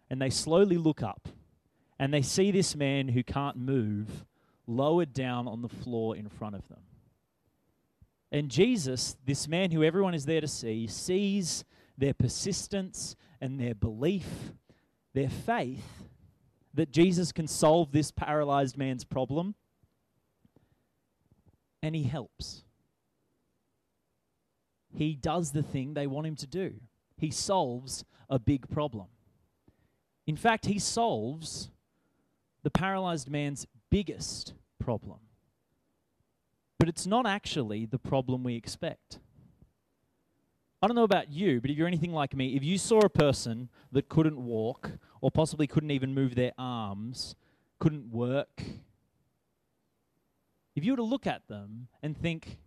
and 0.10 0.22
they 0.22 0.30
slowly 0.30 0.78
look 0.78 1.02
up 1.02 1.30
and 1.98 2.14
they 2.14 2.22
see 2.22 2.52
this 2.52 2.76
man 2.76 3.08
who 3.10 3.24
can't 3.24 3.56
move 3.56 4.26
lowered 4.68 5.14
down 5.14 5.48
on 5.48 5.62
the 5.62 5.70
floor 5.70 6.16
in 6.16 6.30
front 6.30 6.56
of 6.56 6.68
them. 6.68 6.82
And 8.32 8.50
Jesus, 8.50 9.16
this 9.26 9.48
man 9.48 9.72
who 9.72 9.84
everyone 9.84 10.14
is 10.14 10.26
there 10.26 10.42
to 10.42 10.48
see, 10.48 10.88
sees 10.88 11.64
their 11.98 12.14
persistence 12.14 13.16
and 13.40 13.60
their 13.60 13.76
belief, 13.76 14.28
their 15.14 15.30
faith 15.30 16.04
that 16.74 16.92
Jesus 16.92 17.32
can 17.32 17.48
solve 17.48 17.92
this 17.92 18.12
paralyzed 18.12 18.78
man's 18.78 19.06
problem, 19.06 19.56
and 21.82 21.96
he 21.96 22.04
helps. 22.04 22.64
He 24.94 25.16
does 25.16 25.52
the 25.52 25.64
thing 25.64 25.94
they 25.94 26.08
want 26.08 26.28
him 26.28 26.36
to 26.38 26.48
do. 26.48 26.74
He 27.18 27.32
solves 27.32 28.04
a 28.30 28.40
big 28.40 28.70
problem. 28.70 29.08
In 30.28 30.36
fact, 30.36 30.66
he 30.66 30.80
solves 30.80 31.70
the 32.64 32.72
paralyzed 32.72 33.30
man's 33.30 33.68
biggest 33.96 34.52
problem. 34.78 35.20
But 36.78 36.90
it's 36.90 37.08
not 37.08 37.26
actually 37.26 37.86
the 37.86 37.98
problem 37.98 38.44
we 38.44 38.58
expect. 38.58 39.20
I 40.82 40.88
don't 40.88 40.98
know 40.98 41.04
about 41.04 41.32
you, 41.32 41.62
but 41.62 41.72
if 41.72 41.78
you're 41.78 41.88
anything 41.88 42.12
like 42.12 42.36
me, 42.36 42.58
if 42.58 42.64
you 42.66 42.78
saw 42.78 43.00
a 43.00 43.10
person 43.10 43.70
that 43.94 44.10
couldn't 44.10 44.38
walk 44.38 44.92
or 45.22 45.32
possibly 45.32 45.66
couldn't 45.66 45.92
even 45.92 46.14
move 46.14 46.36
their 46.36 46.52
arms, 46.58 47.36
couldn't 47.80 48.12
work, 48.12 48.62
if 50.76 50.84
you 50.84 50.92
were 50.92 50.98
to 50.98 51.04
look 51.04 51.26
at 51.26 51.48
them 51.48 51.88
and 52.04 52.18
think, 52.18 52.58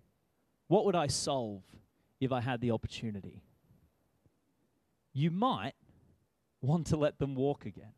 what 0.69 0.87
would 0.87 0.97
I 0.97 1.09
solve 1.09 1.63
if 2.23 2.33
I 2.33 2.41
had 2.41 2.63
the 2.63 2.71
opportunity? 2.71 3.43
You 5.13 5.31
might 5.31 5.75
want 6.63 6.87
to 6.87 6.97
let 6.97 7.19
them 7.19 7.35
walk 7.35 7.67
again. 7.67 7.93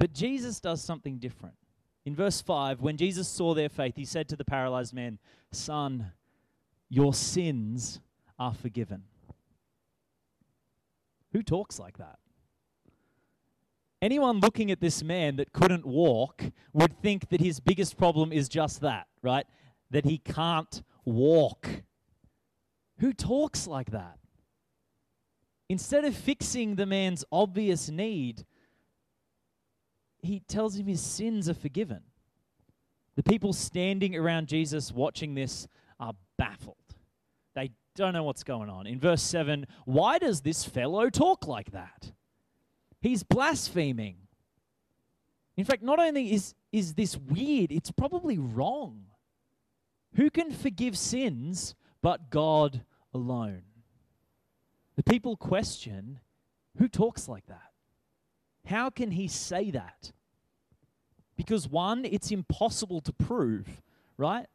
But 0.00 0.12
Jesus 0.12 0.58
does 0.58 0.82
something 0.82 1.18
different. 1.18 1.54
In 2.04 2.14
verse 2.14 2.40
5, 2.40 2.80
when 2.80 2.96
Jesus 2.96 3.28
saw 3.28 3.54
their 3.54 3.68
faith, 3.68 3.96
he 3.96 4.04
said 4.04 4.28
to 4.28 4.36
the 4.36 4.44
paralyzed 4.44 4.94
man, 4.94 5.18
Son, 5.52 6.12
your 6.88 7.12
sins 7.12 8.00
are 8.38 8.54
forgiven. 8.54 9.04
Who 11.32 11.42
talks 11.42 11.78
like 11.78 11.98
that? 11.98 12.18
Anyone 14.02 14.40
looking 14.40 14.70
at 14.70 14.80
this 14.80 15.02
man 15.02 15.36
that 15.36 15.52
couldn't 15.52 15.84
walk 15.84 16.42
would 16.72 17.00
think 17.02 17.28
that 17.28 17.40
his 17.40 17.60
biggest 17.60 17.98
problem 17.98 18.32
is 18.32 18.48
just 18.48 18.80
that, 18.80 19.06
right? 19.22 19.46
That 19.90 20.06
he 20.06 20.18
can't 20.18 20.82
walk. 21.04 21.68
Who 22.98 23.12
talks 23.12 23.66
like 23.66 23.90
that? 23.90 24.18
Instead 25.68 26.04
of 26.04 26.16
fixing 26.16 26.76
the 26.76 26.86
man's 26.86 27.24
obvious 27.30 27.90
need, 27.90 28.44
he 30.22 30.40
tells 30.40 30.76
him 30.76 30.86
his 30.86 31.00
sins 31.00 31.48
are 31.48 31.54
forgiven. 31.54 32.02
The 33.16 33.22
people 33.22 33.52
standing 33.52 34.16
around 34.16 34.48
Jesus 34.48 34.92
watching 34.92 35.34
this 35.34 35.68
are 35.98 36.14
baffled. 36.36 36.76
They 37.54 37.70
don't 37.96 38.12
know 38.12 38.22
what's 38.22 38.44
going 38.44 38.70
on. 38.70 38.86
In 38.86 38.98
verse 38.98 39.22
7, 39.22 39.66
why 39.84 40.18
does 40.18 40.40
this 40.40 40.64
fellow 40.64 41.10
talk 41.10 41.46
like 41.46 41.72
that? 41.72 42.12
He's 43.00 43.22
blaspheming. 43.22 44.16
In 45.56 45.64
fact, 45.64 45.82
not 45.82 45.98
only 45.98 46.32
is, 46.32 46.54
is 46.72 46.94
this 46.94 47.16
weird, 47.16 47.72
it's 47.72 47.90
probably 47.90 48.38
wrong. 48.38 49.06
Who 50.14 50.30
can 50.30 50.50
forgive 50.50 50.96
sins 50.96 51.74
but 52.02 52.30
God 52.30 52.82
alone? 53.12 53.62
The 54.96 55.02
people 55.02 55.36
question 55.36 56.20
who 56.78 56.88
talks 56.88 57.28
like 57.28 57.46
that? 57.46 57.69
How 58.70 58.88
can 58.88 59.10
he 59.10 59.26
say 59.26 59.72
that? 59.72 60.12
Because 61.36 61.68
one, 61.68 62.04
it's 62.04 62.30
impossible 62.30 63.00
to 63.00 63.12
prove, 63.12 63.82
right? 64.16 64.46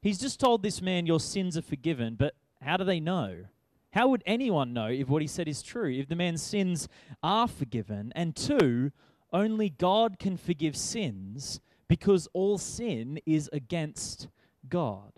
He's 0.00 0.20
just 0.20 0.38
told 0.38 0.62
this 0.62 0.80
man, 0.80 1.06
Your 1.06 1.18
sins 1.18 1.58
are 1.58 1.62
forgiven, 1.62 2.14
but 2.14 2.34
how 2.60 2.76
do 2.76 2.84
they 2.84 3.00
know? 3.00 3.46
How 3.90 4.06
would 4.08 4.22
anyone 4.26 4.72
know 4.72 4.86
if 4.86 5.08
what 5.08 5.22
he 5.22 5.28
said 5.28 5.48
is 5.48 5.60
true? 5.60 5.90
If 5.90 6.08
the 6.08 6.14
man's 6.14 6.40
sins 6.40 6.88
are 7.20 7.48
forgiven? 7.48 8.12
And 8.14 8.36
two, 8.36 8.92
only 9.32 9.70
God 9.70 10.20
can 10.20 10.36
forgive 10.36 10.76
sins 10.76 11.60
because 11.88 12.28
all 12.32 12.58
sin 12.58 13.18
is 13.26 13.50
against 13.52 14.28
God. 14.68 15.14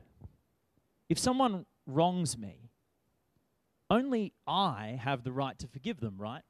If 1.11 1.19
someone 1.19 1.67
wrongs 1.87 2.39
me, 2.39 2.71
only 3.91 4.33
I 4.47 4.99
have 5.03 5.25
the 5.25 5.33
right 5.33 5.59
to 5.59 5.69
forgive 5.69 6.01
them, 6.01 6.15
right? 6.17 6.43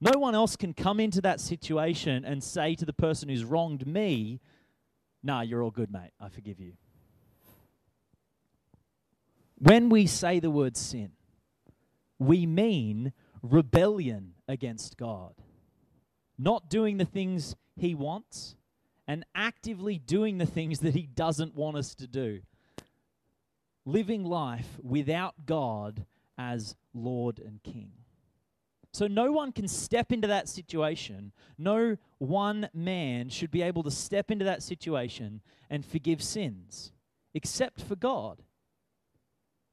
No 0.00 0.18
one 0.18 0.34
else 0.34 0.56
can 0.56 0.72
come 0.72 0.98
into 0.98 1.20
that 1.20 1.40
situation 1.40 2.24
and 2.24 2.42
say 2.42 2.74
to 2.74 2.86
the 2.86 2.92
person 2.92 3.28
who's 3.28 3.44
wronged 3.44 3.86
me, 3.86 4.40
Nah, 5.22 5.42
you're 5.42 5.62
all 5.62 5.70
good, 5.70 5.92
mate. 5.92 6.12
I 6.18 6.30
forgive 6.30 6.58
you. 6.58 6.72
When 9.58 9.90
we 9.90 10.06
say 10.06 10.40
the 10.40 10.50
word 10.50 10.76
sin, 10.76 11.12
we 12.18 12.46
mean 12.46 13.12
rebellion 13.42 14.34
against 14.48 14.96
God, 14.96 15.34
not 16.38 16.70
doing 16.70 16.96
the 16.96 17.04
things 17.04 17.54
He 17.76 17.94
wants 17.94 18.56
and 19.06 19.26
actively 19.34 19.98
doing 19.98 20.38
the 20.38 20.46
things 20.46 20.80
that 20.80 20.94
He 20.94 21.02
doesn't 21.02 21.54
want 21.54 21.76
us 21.76 21.94
to 21.96 22.06
do. 22.06 22.40
Living 23.84 24.24
life 24.24 24.78
without 24.82 25.34
God 25.44 26.06
as 26.38 26.74
Lord 26.94 27.38
and 27.38 27.62
King. 27.62 27.92
So 28.92 29.06
no 29.06 29.30
one 29.30 29.52
can 29.52 29.68
step 29.68 30.10
into 30.10 30.28
that 30.28 30.48
situation. 30.48 31.32
No 31.56 31.96
one 32.18 32.68
man 32.74 33.28
should 33.28 33.50
be 33.50 33.62
able 33.62 33.82
to 33.84 33.90
step 33.90 34.30
into 34.30 34.44
that 34.44 34.62
situation 34.62 35.42
and 35.68 35.84
forgive 35.84 36.22
sins 36.22 36.92
except 37.32 37.82
for 37.82 37.94
God. 37.94 38.42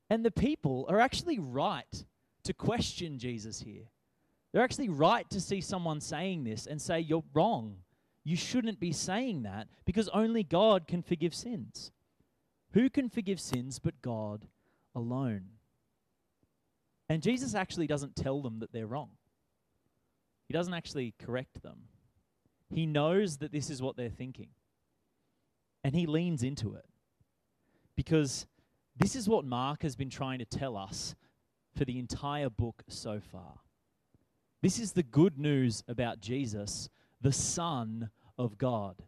And 0.10 0.24
the 0.24 0.32
people 0.32 0.86
are 0.88 1.00
actually 1.00 1.40
right 1.40 2.06
to 2.44 2.54
question 2.54 3.18
Jesus 3.18 3.62
here. 3.62 3.90
They're 4.54 4.64
actually 4.64 4.90
right 4.90 5.30
to 5.32 5.42
see 5.42 5.62
someone 5.62 6.00
saying 6.00 6.44
this 6.44 6.68
and 6.68 6.82
say, 6.82 7.00
You're 7.00 7.24
wrong. 7.34 7.78
You 8.24 8.36
shouldn't 8.36 8.80
be 8.80 8.92
saying 8.92 9.44
that 9.44 9.68
because 9.86 10.10
only 10.10 10.44
God 10.44 10.88
can 10.88 11.02
forgive 11.02 11.34
sins. 11.34 11.92
Who 12.74 12.90
can 12.90 13.10
forgive 13.10 13.40
sins 13.40 13.80
but 13.80 14.02
God 14.02 14.48
alone. 14.94 15.57
And 17.10 17.22
Jesus 17.22 17.56
actually 17.56 17.88
doesn't 17.88 18.16
tell 18.16 18.42
them 18.42 18.60
that 18.60 18.72
they're 18.72 18.88
wrong. 18.88 19.12
He 20.48 20.54
doesn't 20.54 20.74
actually 20.74 21.14
correct 21.20 21.62
them. 21.62 21.84
He 22.70 22.86
knows 22.86 23.38
that 23.38 23.52
this 23.52 23.70
is 23.70 23.82
what 23.82 23.96
they're 23.96 24.10
thinking. 24.10 24.50
And 25.84 25.96
he 25.96 26.06
leans 26.06 26.44
into 26.44 26.74
it. 26.76 26.86
Because 27.96 28.46
this 28.96 29.16
is 29.16 29.30
what 29.30 29.46
Mark 29.46 29.84
has 29.84 29.96
been 29.96 30.10
trying 30.10 30.40
to 30.40 30.46
tell 30.46 30.76
us 30.76 31.16
for 31.76 31.86
the 31.86 32.00
entire 32.00 32.50
book 32.50 32.84
so 32.88 33.20
far. 33.20 33.60
This 34.62 34.80
is 34.80 34.94
the 34.94 35.04
good 35.04 35.38
news 35.38 35.84
about 35.88 36.20
Jesus, 36.20 36.90
the 37.22 37.32
Son 37.32 38.10
of 38.38 38.58
God. 38.58 39.04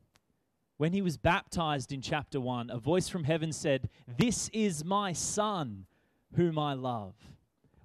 When 0.77 0.93
he 0.93 1.01
was 1.01 1.17
baptized 1.17 1.91
in 1.91 2.01
chapter 2.01 2.39
1, 2.39 2.69
a 2.69 2.77
voice 2.77 3.09
from 3.09 3.25
heaven 3.25 3.51
said, 3.51 3.89
This 4.17 4.49
is 4.53 4.85
my 4.85 5.11
Son, 5.11 5.85
whom 6.35 6.57
I 6.57 6.73
love. 6.73 7.15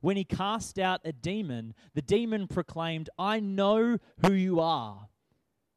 When 0.04 0.18
he 0.18 0.24
cast 0.24 0.78
out 0.78 1.00
a 1.06 1.12
demon, 1.12 1.72
the 1.94 2.02
demon 2.02 2.46
proclaimed, 2.46 3.08
I 3.18 3.40
know 3.40 3.96
who 4.20 4.34
you 4.34 4.60
are. 4.60 5.08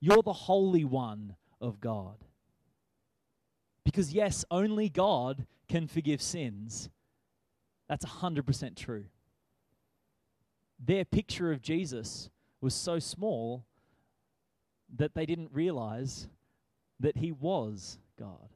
You're 0.02 0.22
the 0.22 0.34
Holy 0.34 0.84
One 0.84 1.38
of 1.62 1.80
God. 1.80 2.26
Because, 3.86 4.12
yes, 4.12 4.44
only 4.52 4.90
God 4.90 5.46
can 5.70 5.88
forgive 5.88 6.22
sins. 6.22 6.90
That's 7.88 8.04
100% 8.04 8.76
true. 8.76 9.06
Their 10.78 11.06
picture 11.06 11.54
of 11.54 11.62
Jesus 11.62 12.30
was 12.60 12.74
so 12.74 13.00
small 13.00 13.64
that 14.94 15.16
they 15.16 15.26
didn't 15.26 15.52
realize 15.54 16.28
that 17.00 17.16
he 17.16 17.32
was 17.32 17.98
God. 18.20 18.50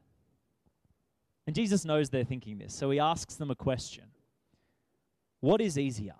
And 1.46 1.56
Jesus 1.56 1.86
knows 1.86 2.10
they're 2.10 2.24
thinking 2.24 2.58
this, 2.58 2.74
so 2.74 2.90
he 2.90 2.98
asks 2.98 3.36
them 3.36 3.50
a 3.50 3.54
question 3.54 4.11
What 5.42 5.60
is 5.60 5.76
easier? 5.76 6.14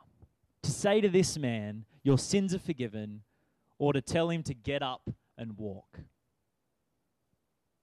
To 0.64 0.70
say 0.72 1.00
to 1.00 1.08
this 1.08 1.38
man, 1.38 1.84
Your 2.02 2.18
sins 2.18 2.52
are 2.54 2.58
forgiven, 2.58 3.22
or 3.78 3.92
to 3.92 4.02
tell 4.02 4.30
him 4.30 4.42
to 4.42 4.52
get 4.52 4.82
up 4.82 5.08
and 5.38 5.56
walk? 5.56 6.00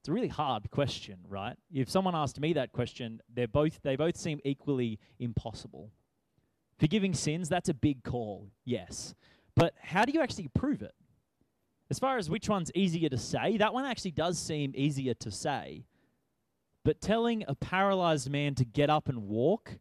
It's 0.01 0.09
a 0.09 0.11
really 0.11 0.27
hard 0.27 0.69
question, 0.69 1.19
right? 1.29 1.55
If 1.73 1.89
someone 1.89 2.13
asked 2.13 2.41
me 2.41 2.51
that 2.53 2.73
question, 2.73 3.21
they're 3.33 3.47
both, 3.47 3.81
they 3.83 3.95
both 3.95 4.17
seem 4.17 4.41
equally 4.43 4.99
impossible. 5.17 5.91
Forgiving 6.77 7.13
sins, 7.13 7.47
that's 7.47 7.69
a 7.69 7.73
big 7.73 8.03
call, 8.03 8.49
yes. 8.65 9.15
But 9.55 9.75
how 9.81 10.03
do 10.03 10.11
you 10.11 10.19
actually 10.19 10.49
prove 10.49 10.81
it? 10.81 10.93
As 11.89 11.99
far 11.99 12.17
as 12.17 12.29
which 12.29 12.49
one's 12.49 12.71
easier 12.75 13.07
to 13.07 13.17
say, 13.17 13.55
that 13.55 13.73
one 13.73 13.85
actually 13.85 14.11
does 14.11 14.37
seem 14.37 14.73
easier 14.75 15.13
to 15.13 15.31
say. 15.31 15.85
But 16.83 16.99
telling 16.99 17.45
a 17.47 17.55
paralyzed 17.55 18.29
man 18.29 18.55
to 18.55 18.65
get 18.65 18.89
up 18.89 19.07
and 19.07 19.29
walk, 19.29 19.79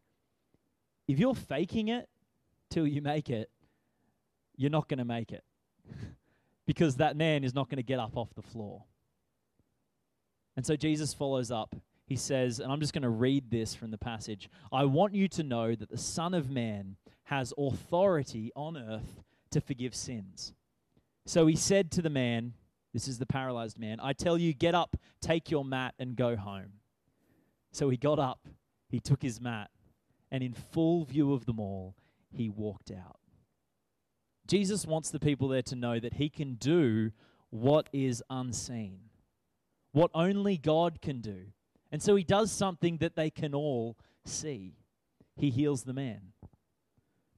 if 1.08 1.18
you're 1.18 1.34
faking 1.34 1.88
it 1.88 2.08
till 2.70 2.86
you 2.86 3.02
make 3.02 3.30
it, 3.30 3.50
you're 4.56 4.70
not 4.70 4.88
going 4.88 4.98
to 4.98 5.04
make 5.04 5.32
it. 5.32 5.42
because 6.66 6.96
that 6.96 7.16
man 7.16 7.44
is 7.44 7.54
not 7.54 7.70
going 7.70 7.78
to 7.78 7.82
get 7.82 7.98
up 7.98 8.14
off 8.14 8.28
the 8.34 8.42
floor. 8.42 8.84
And 10.54 10.66
so 10.66 10.76
Jesus 10.76 11.14
follows 11.14 11.50
up. 11.50 11.74
He 12.06 12.14
says, 12.16 12.60
and 12.60 12.70
I'm 12.70 12.80
just 12.80 12.92
going 12.92 13.02
to 13.02 13.08
read 13.08 13.50
this 13.50 13.74
from 13.74 13.90
the 13.90 13.98
passage 13.98 14.50
I 14.70 14.84
want 14.84 15.14
you 15.14 15.28
to 15.28 15.42
know 15.42 15.74
that 15.74 15.90
the 15.90 15.98
Son 15.98 16.34
of 16.34 16.50
Man 16.50 16.96
has 17.24 17.54
authority 17.56 18.50
on 18.54 18.76
earth 18.76 19.22
to 19.50 19.60
forgive 19.60 19.94
sins. 19.94 20.52
So 21.26 21.46
he 21.46 21.56
said 21.56 21.90
to 21.92 22.02
the 22.02 22.10
man, 22.10 22.54
This 22.92 23.08
is 23.08 23.18
the 23.18 23.26
paralyzed 23.26 23.78
man, 23.78 23.98
I 24.02 24.12
tell 24.12 24.36
you, 24.36 24.52
get 24.52 24.74
up, 24.74 24.96
take 25.20 25.50
your 25.50 25.64
mat, 25.64 25.94
and 25.98 26.16
go 26.16 26.36
home. 26.36 26.72
So 27.72 27.88
he 27.88 27.96
got 27.96 28.18
up, 28.18 28.46
he 28.88 29.00
took 29.00 29.22
his 29.22 29.40
mat, 29.40 29.70
and 30.30 30.42
in 30.42 30.52
full 30.52 31.04
view 31.04 31.32
of 31.32 31.46
them 31.46 31.58
all, 31.58 31.96
he 32.30 32.48
walked 32.48 32.90
out. 32.90 33.18
Jesus 34.46 34.86
wants 34.86 35.10
the 35.10 35.20
people 35.20 35.48
there 35.48 35.62
to 35.62 35.76
know 35.76 36.00
that 36.00 36.14
he 36.14 36.28
can 36.28 36.54
do 36.54 37.12
what 37.50 37.88
is 37.92 38.22
unseen, 38.30 39.00
what 39.92 40.10
only 40.14 40.56
God 40.56 41.00
can 41.00 41.20
do. 41.20 41.46
And 41.90 42.02
so 42.02 42.16
he 42.16 42.24
does 42.24 42.50
something 42.50 42.98
that 42.98 43.16
they 43.16 43.30
can 43.30 43.54
all 43.54 43.96
see. 44.24 44.74
He 45.36 45.50
heals 45.50 45.84
the 45.84 45.92
man 45.92 46.32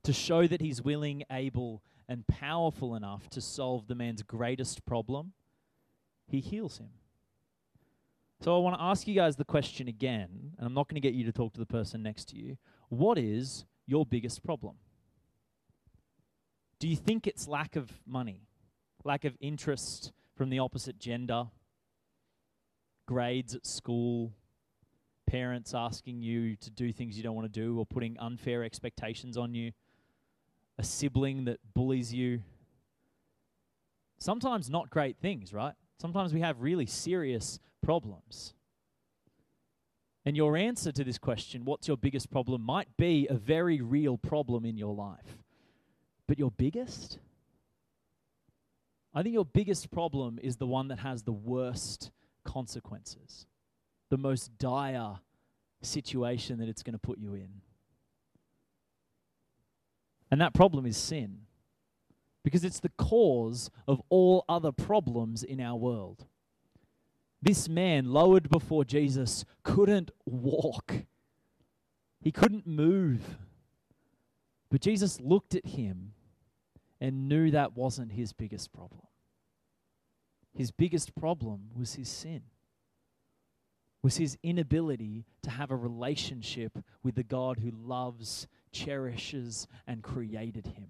to 0.02 0.12
show 0.12 0.46
that 0.46 0.60
he's 0.60 0.82
willing, 0.82 1.24
able, 1.30 1.82
and 2.08 2.26
powerful 2.26 2.94
enough 2.96 3.28
to 3.30 3.40
solve 3.40 3.86
the 3.86 3.94
man's 3.94 4.22
greatest 4.22 4.84
problem, 4.84 5.32
he 6.26 6.40
heals 6.40 6.78
him. 6.78 6.90
So 8.40 8.56
I 8.56 8.58
want 8.60 8.76
to 8.76 8.82
ask 8.82 9.06
you 9.06 9.14
guys 9.14 9.36
the 9.36 9.44
question 9.44 9.86
again, 9.86 10.54
and 10.56 10.66
I'm 10.66 10.74
not 10.74 10.88
going 10.88 11.00
to 11.00 11.06
get 11.06 11.14
you 11.14 11.24
to 11.26 11.32
talk 11.32 11.52
to 11.52 11.60
the 11.60 11.66
person 11.66 12.02
next 12.02 12.30
to 12.30 12.36
you. 12.36 12.56
What 12.90 13.16
is 13.16 13.64
your 13.86 14.04
biggest 14.04 14.44
problem? 14.44 14.74
Do 16.78 16.86
you 16.86 16.96
think 16.96 17.26
it's 17.26 17.48
lack 17.48 17.74
of 17.74 17.90
money, 18.06 18.42
lack 19.04 19.24
of 19.24 19.34
interest 19.40 20.12
from 20.36 20.50
the 20.50 20.58
opposite 20.58 20.98
gender, 20.98 21.46
grades 23.06 23.54
at 23.54 23.66
school, 23.66 24.32
parents 25.26 25.72
asking 25.74 26.20
you 26.20 26.56
to 26.56 26.70
do 26.70 26.92
things 26.92 27.16
you 27.16 27.22
don't 27.22 27.34
want 27.34 27.50
to 27.50 27.60
do, 27.60 27.78
or 27.78 27.86
putting 27.86 28.18
unfair 28.18 28.62
expectations 28.62 29.38
on 29.38 29.54
you? 29.54 29.72
a 30.80 30.82
sibling 30.82 31.44
that 31.44 31.60
bullies 31.74 32.12
you. 32.12 32.40
Sometimes 34.18 34.70
not 34.70 34.88
great 34.88 35.18
things, 35.18 35.52
right? 35.52 35.74
Sometimes 36.00 36.32
we 36.32 36.40
have 36.40 36.62
really 36.62 36.86
serious 36.86 37.60
problems. 37.82 38.54
And 40.24 40.36
your 40.36 40.56
answer 40.56 40.92
to 40.92 41.02
this 41.02 41.18
question, 41.18 41.64
what's 41.64 41.88
your 41.88 41.96
biggest 41.96 42.30
problem, 42.30 42.62
might 42.62 42.94
be 42.96 43.26
a 43.28 43.34
very 43.34 43.80
real 43.80 44.18
problem 44.18 44.64
in 44.64 44.76
your 44.76 44.94
life. 44.94 45.38
But 46.26 46.38
your 46.38 46.50
biggest? 46.50 47.18
I 49.14 49.22
think 49.22 49.32
your 49.32 49.46
biggest 49.46 49.90
problem 49.90 50.38
is 50.42 50.56
the 50.56 50.66
one 50.66 50.88
that 50.88 51.00
has 51.00 51.22
the 51.22 51.32
worst 51.32 52.10
consequences, 52.44 53.46
the 54.10 54.18
most 54.18 54.56
dire 54.58 55.20
situation 55.82 56.58
that 56.58 56.68
it's 56.68 56.82
going 56.82 56.92
to 56.92 56.98
put 56.98 57.18
you 57.18 57.34
in. 57.34 57.62
And 60.30 60.40
that 60.40 60.54
problem 60.54 60.86
is 60.86 60.96
sin. 60.96 61.40
Because 62.42 62.64
it's 62.64 62.80
the 62.80 62.90
cause 62.90 63.70
of 63.86 64.00
all 64.08 64.44
other 64.48 64.72
problems 64.72 65.42
in 65.42 65.60
our 65.60 65.76
world. 65.76 66.24
This 67.42 67.68
man, 67.68 68.12
lowered 68.12 68.50
before 68.50 68.84
Jesus, 68.84 69.44
couldn't 69.62 70.10
walk, 70.26 70.94
he 72.20 72.30
couldn't 72.30 72.66
move. 72.66 73.38
But 74.70 74.82
Jesus 74.82 75.20
looked 75.20 75.54
at 75.54 75.66
him 75.66 76.12
and 77.00 77.28
knew 77.28 77.50
that 77.50 77.76
wasn't 77.76 78.12
his 78.12 78.32
biggest 78.32 78.72
problem. 78.72 79.02
His 80.54 80.70
biggest 80.70 81.14
problem 81.14 81.70
was 81.74 81.94
his 81.94 82.08
sin, 82.08 82.42
was 84.02 84.18
his 84.18 84.36
inability 84.42 85.24
to 85.42 85.50
have 85.50 85.70
a 85.70 85.76
relationship 85.76 86.78
with 87.02 87.14
the 87.14 87.22
God 87.22 87.60
who 87.60 87.70
loves 87.70 88.46
cherishes, 88.72 89.66
and 89.86 90.02
created 90.02 90.66
him. 90.66 90.88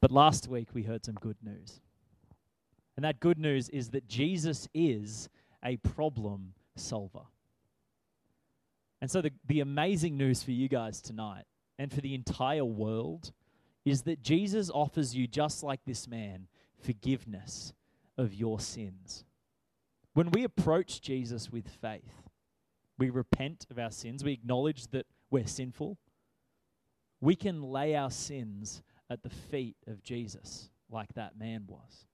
But 0.00 0.12
last 0.12 0.48
week 0.48 0.68
we 0.72 0.84
heard 0.84 1.04
some 1.04 1.16
good 1.16 1.38
news. 1.42 1.80
And 2.98 3.04
that 3.04 3.20
good 3.20 3.38
news 3.38 3.68
is 3.68 3.90
that 3.90 4.08
Jesus 4.08 4.66
is 4.74 5.28
a 5.64 5.76
problem 5.76 6.54
solver. 6.74 7.26
And 9.00 9.08
so, 9.08 9.22
the, 9.22 9.30
the 9.46 9.60
amazing 9.60 10.16
news 10.16 10.42
for 10.42 10.50
you 10.50 10.68
guys 10.68 11.00
tonight 11.00 11.44
and 11.78 11.92
for 11.92 12.00
the 12.00 12.12
entire 12.12 12.64
world 12.64 13.30
is 13.84 14.02
that 14.02 14.24
Jesus 14.24 14.68
offers 14.68 15.14
you, 15.14 15.28
just 15.28 15.62
like 15.62 15.78
this 15.86 16.08
man, 16.08 16.48
forgiveness 16.76 17.72
of 18.16 18.34
your 18.34 18.58
sins. 18.58 19.24
When 20.14 20.32
we 20.32 20.42
approach 20.42 21.00
Jesus 21.00 21.52
with 21.52 21.68
faith, 21.68 22.24
we 22.98 23.10
repent 23.10 23.64
of 23.70 23.78
our 23.78 23.92
sins, 23.92 24.24
we 24.24 24.32
acknowledge 24.32 24.88
that 24.88 25.06
we're 25.30 25.46
sinful, 25.46 25.98
we 27.20 27.36
can 27.36 27.62
lay 27.62 27.94
our 27.94 28.10
sins 28.10 28.82
at 29.08 29.22
the 29.22 29.30
feet 29.30 29.76
of 29.86 30.02
Jesus, 30.02 30.70
like 30.90 31.12
that 31.14 31.38
man 31.38 31.62
was. 31.68 32.07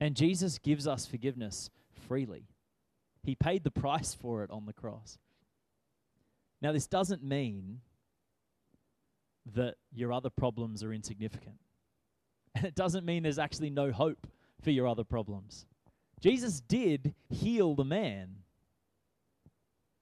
And 0.00 0.16
Jesus 0.16 0.58
gives 0.58 0.86
us 0.86 1.06
forgiveness 1.06 1.70
freely. 2.08 2.46
He 3.22 3.34
paid 3.34 3.64
the 3.64 3.70
price 3.70 4.14
for 4.20 4.42
it 4.44 4.50
on 4.50 4.66
the 4.66 4.72
cross. 4.72 5.18
Now, 6.60 6.72
this 6.72 6.86
doesn't 6.86 7.22
mean 7.22 7.80
that 9.54 9.74
your 9.92 10.12
other 10.12 10.30
problems 10.30 10.82
are 10.82 10.92
insignificant. 10.92 11.56
And 12.56 12.64
it 12.66 12.76
doesn't 12.76 13.04
mean 13.04 13.24
there's 13.24 13.40
actually 13.40 13.70
no 13.70 13.90
hope 13.90 14.28
for 14.62 14.70
your 14.70 14.86
other 14.86 15.02
problems. 15.02 15.66
Jesus 16.20 16.60
did 16.60 17.12
heal 17.28 17.74
the 17.74 17.84
man 17.84 18.44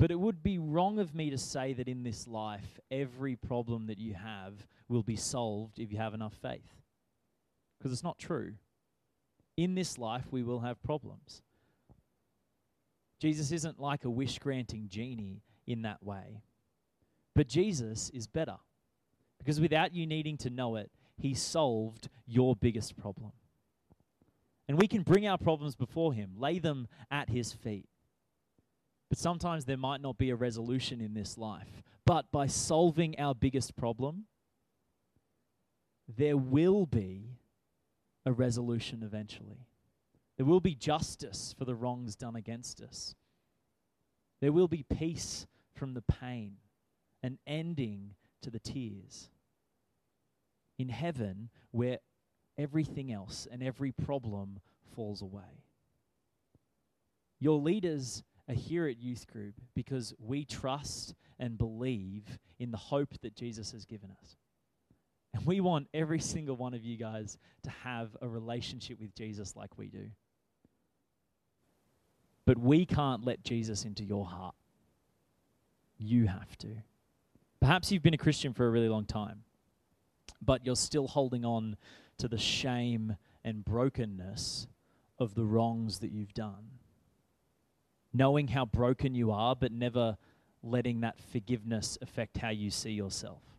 but 0.03 0.11
it 0.11 0.19
would 0.19 0.43
be 0.43 0.59
wrong 0.59 0.99
of 0.99 1.15
me 1.15 1.31
to 1.31 1.39
say 1.39 1.75
that 1.75 1.87
in 1.87 2.03
this 2.03 2.27
life, 2.27 2.81
every 2.91 3.37
problem 3.37 3.87
that 3.87 3.99
you 3.99 4.15
have 4.15 4.55
will 4.89 5.05
be 5.05 5.15
solved 5.15 5.79
if 5.79 5.93
you 5.93 5.99
have 5.99 6.13
enough 6.13 6.35
faith. 6.43 6.75
Because 7.79 7.93
it's 7.93 8.03
not 8.03 8.19
true. 8.19 8.55
In 9.57 9.75
this 9.75 9.99
life, 9.99 10.25
we 10.31 10.43
will 10.43 10.61
have 10.61 10.83
problems. 10.83 11.43
Jesus 13.21 13.53
isn't 13.53 13.79
like 13.79 14.05
a 14.05 14.11
wish 14.11 14.39
granting 14.39 14.89
genie 14.89 15.43
in 15.67 15.83
that 15.83 16.03
way. 16.03 16.43
But 17.35 17.49
Jesus 17.49 18.11
is 18.11 18.27
better. 18.27 18.57
Because 19.39 19.61
without 19.61 19.95
you 19.95 20.07
needing 20.07 20.37
to 20.39 20.51
know 20.51 20.77
it, 20.77 20.91
he 21.17 21.35
solved 21.35 22.09
your 22.27 22.57
biggest 22.57 22.97
problem. 22.97 23.33
And 24.69 24.81
we 24.81 24.89
can 24.89 25.03
bring 25.03 25.27
our 25.27 25.39
problems 25.39 25.77
before 25.77 26.15
him, 26.15 26.33
lay 26.37 26.59
them 26.59 26.89
at 27.11 27.29
his 27.29 27.53
feet. 27.53 27.89
But 29.09 29.19
sometimes 29.19 29.65
there 29.65 29.77
might 29.77 30.01
not 30.01 30.17
be 30.17 30.31
a 30.31 30.37
resolution 30.37 31.01
in 31.01 31.15
this 31.15 31.37
life. 31.37 31.83
But 32.07 32.31
by 32.33 32.47
solving 32.47 33.19
our 33.19 33.35
biggest 33.35 33.77
problem, 33.77 34.25
there 36.09 36.37
will 36.37 36.87
be 36.87 37.39
a 38.25 38.33
resolution 38.33 39.03
eventually. 39.03 39.67
There 40.37 40.47
will 40.47 40.61
be 40.61 40.75
justice 40.75 41.55
for 41.59 41.65
the 41.65 41.75
wrongs 41.75 42.17
done 42.17 42.37
against 42.37 42.81
us. 42.81 43.15
There 44.41 44.53
will 44.53 44.69
be 44.69 44.85
peace 44.85 45.47
from 45.75 45.95
the 45.95 46.03
pain, 46.03 46.57
an 47.23 47.39
ending 47.47 48.15
to 48.43 48.51
the 48.51 48.59
tears. 48.59 49.31
In 50.79 50.89
heaven, 50.89 51.51
where 51.71 51.99
everything 52.59 53.13
else 53.13 53.47
and 53.51 53.63
every 53.63 53.93
problem 53.93 54.61
falls 54.95 55.23
away. 55.23 55.65
Your 57.39 57.59
leaders 57.59 58.23
are 58.49 58.55
here 58.55 58.87
at 58.87 58.99
Youth 58.99 59.27
Group 59.27 59.55
because 59.75 60.15
we 60.19 60.45
trust 60.45 61.15
and 61.39 61.59
believe 61.59 62.39
in 62.59 62.71
the 62.71 62.77
hope 62.77 63.15
that 63.23 63.35
Jesus 63.35 63.73
has 63.73 63.85
given 63.85 64.11
us. 64.21 64.37
And 65.35 65.47
we 65.47 65.61
want 65.61 65.89
every 65.95 66.21
single 66.21 66.57
one 66.57 66.75
of 66.75 66.85
you 66.85 66.97
guys 66.97 67.39
to 67.63 67.71
have 67.71 68.17
a 68.21 68.29
relationship 68.29 69.01
with 69.01 69.15
Jesus 69.15 69.57
like 69.57 69.79
we 69.79 69.89
do. 69.89 70.11
But 72.45 72.59
we 72.59 72.85
can't 72.85 73.25
let 73.25 73.43
Jesus 73.45 73.85
into 73.85 74.05
your 74.05 74.27
heart. 74.27 74.55
You 75.99 76.27
have 76.27 76.59
to. 76.59 76.69
Perhaps 77.61 77.93
you've 77.93 78.03
been 78.03 78.15
a 78.15 78.19
Christian 78.19 78.53
for 78.53 78.67
a 78.67 78.71
really 78.71 78.89
long 78.89 79.05
time, 79.05 79.45
but 80.41 80.67
you're 80.67 80.75
still 80.75 81.07
holding 81.07 81.45
on 81.45 81.77
to 82.19 82.27
the 82.27 82.39
shame 82.39 83.17
and 83.45 83.65
brokenness 83.65 84.67
of 85.19 85.35
the 85.35 85.45
wrongs 85.45 86.01
that 86.01 86.11
you've 86.11 86.35
done. 86.35 86.71
Knowing 88.13 88.49
how 88.49 88.65
broken 88.65 89.15
you 89.15 89.31
are, 89.31 89.55
but 89.55 89.71
never 89.71 90.17
letting 90.63 91.01
that 91.01 91.19
forgiveness 91.33 91.97
affect 92.03 92.39
how 92.39 92.51
you 92.51 92.71
see 92.71 92.91
yourself. 92.91 93.52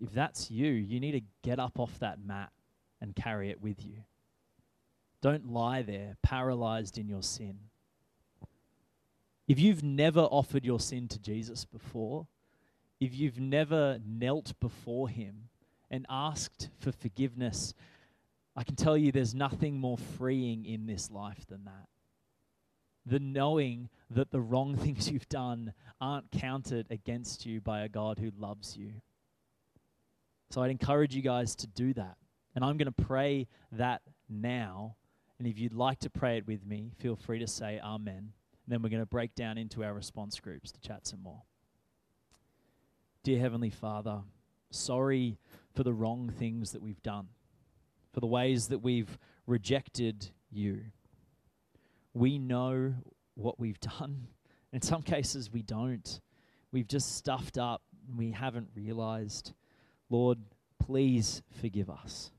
If 0.00 0.12
that's 0.12 0.50
you, 0.50 0.68
you 0.68 0.98
need 0.98 1.12
to 1.12 1.22
get 1.42 1.58
up 1.58 1.78
off 1.78 1.98
that 1.98 2.24
mat 2.24 2.50
and 3.00 3.14
carry 3.14 3.50
it 3.50 3.60
with 3.60 3.84
you. 3.84 4.04
Don't 5.20 5.52
lie 5.52 5.82
there, 5.82 6.16
paralyzed 6.22 6.96
in 6.96 7.08
your 7.08 7.22
sin. 7.22 7.58
If 9.46 9.58
you've 9.58 9.82
never 9.82 10.20
offered 10.20 10.64
your 10.64 10.80
sin 10.80 11.08
to 11.08 11.18
Jesus 11.18 11.64
before, 11.64 12.26
if 13.00 13.14
you've 13.14 13.40
never 13.40 13.98
knelt 14.06 14.58
before 14.60 15.08
Him 15.08 15.48
and 15.90 16.06
asked 16.08 16.70
for 16.78 16.92
forgiveness, 16.92 17.74
I 18.56 18.62
can 18.62 18.76
tell 18.76 18.96
you 18.96 19.12
there's 19.12 19.34
nothing 19.34 19.78
more 19.78 19.98
freeing 19.98 20.64
in 20.64 20.86
this 20.86 21.10
life 21.10 21.46
than 21.48 21.64
that. 21.64 21.88
The 23.06 23.18
knowing 23.18 23.88
that 24.10 24.30
the 24.30 24.40
wrong 24.40 24.76
things 24.78 25.10
you've 25.10 25.28
done 25.28 25.74
aren't 26.00 26.30
counted 26.30 26.86
against 26.90 27.44
you 27.44 27.60
by 27.60 27.80
a 27.80 27.88
God 27.88 28.18
who 28.18 28.30
loves 28.38 28.76
you. 28.76 28.92
So 30.50 30.62
I'd 30.62 30.70
encourage 30.70 31.14
you 31.14 31.22
guys 31.22 31.54
to 31.56 31.66
do 31.66 31.94
that. 31.94 32.16
And 32.54 32.64
I'm 32.64 32.76
going 32.76 32.92
to 32.92 33.04
pray 33.04 33.46
that 33.72 34.02
now 34.28 34.96
and 35.40 35.48
if 35.48 35.58
you'd 35.58 35.72
like 35.72 36.00
to 36.00 36.10
pray 36.10 36.36
it 36.36 36.46
with 36.46 36.66
me, 36.66 36.92
feel 36.98 37.16
free 37.16 37.38
to 37.38 37.46
say 37.46 37.80
Amen. 37.82 38.14
And 38.18 38.68
then 38.68 38.82
we're 38.82 38.90
going 38.90 39.00
to 39.00 39.06
break 39.06 39.34
down 39.34 39.56
into 39.56 39.82
our 39.82 39.94
response 39.94 40.38
groups 40.38 40.70
to 40.70 40.80
chat 40.80 41.06
some 41.06 41.22
more. 41.22 41.40
Dear 43.22 43.40
Heavenly 43.40 43.70
Father, 43.70 44.20
sorry 44.70 45.38
for 45.74 45.82
the 45.82 45.94
wrong 45.94 46.28
things 46.28 46.72
that 46.72 46.82
we've 46.82 47.02
done, 47.02 47.28
for 48.12 48.20
the 48.20 48.26
ways 48.26 48.68
that 48.68 48.80
we've 48.80 49.18
rejected 49.46 50.28
you. 50.50 50.82
We 52.12 52.38
know 52.38 52.92
what 53.34 53.58
we've 53.58 53.80
done. 53.98 54.26
In 54.74 54.82
some 54.82 55.00
cases, 55.00 55.50
we 55.50 55.62
don't. 55.62 56.20
We've 56.70 56.86
just 56.86 57.16
stuffed 57.16 57.56
up 57.56 57.80
we 58.16 58.32
haven't 58.32 58.68
realized. 58.74 59.52
Lord, 60.10 60.38
please 60.78 61.42
forgive 61.60 61.88
us. 61.88 62.32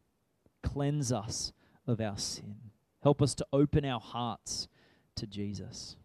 Cleanse 0.61 1.11
us 1.11 1.53
of 1.87 1.99
our 1.99 2.17
sin. 2.17 2.55
Help 3.01 3.21
us 3.21 3.33
to 3.35 3.45
open 3.51 3.85
our 3.85 3.99
hearts 3.99 4.67
to 5.15 5.25
Jesus. 5.25 5.95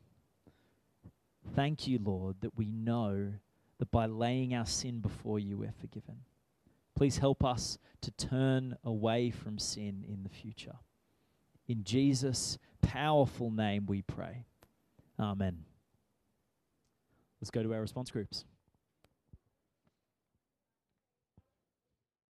Thank 1.55 1.87
you, 1.87 1.99
Lord, 2.03 2.37
that 2.41 2.57
we 2.57 2.67
know 2.67 3.33
that 3.79 3.91
by 3.91 4.07
laying 4.07 4.55
our 4.55 4.65
sin 4.65 5.01
before 5.01 5.39
you, 5.39 5.59
we're 5.59 5.75
forgiven. 5.81 6.17
Please 6.95 7.19
help 7.19 7.45
us 7.45 7.79
to 8.01 8.11
turn 8.13 8.77
away 8.85 9.31
from 9.31 9.59
sin 9.59 10.05
in 10.09 10.23
the 10.23 10.31
future. 10.31 10.77
In 11.69 11.85
Jesus' 11.85 12.59
powerful 12.81 13.51
name 13.51 13.87
we 13.87 14.03
pray. 14.03 14.47
Amen. 15.19 15.65
Let's 17.41 17.51
go 17.51 17.63
to 17.63 17.75
our 17.75 17.81
response 17.81 18.11
groups. 18.11 18.45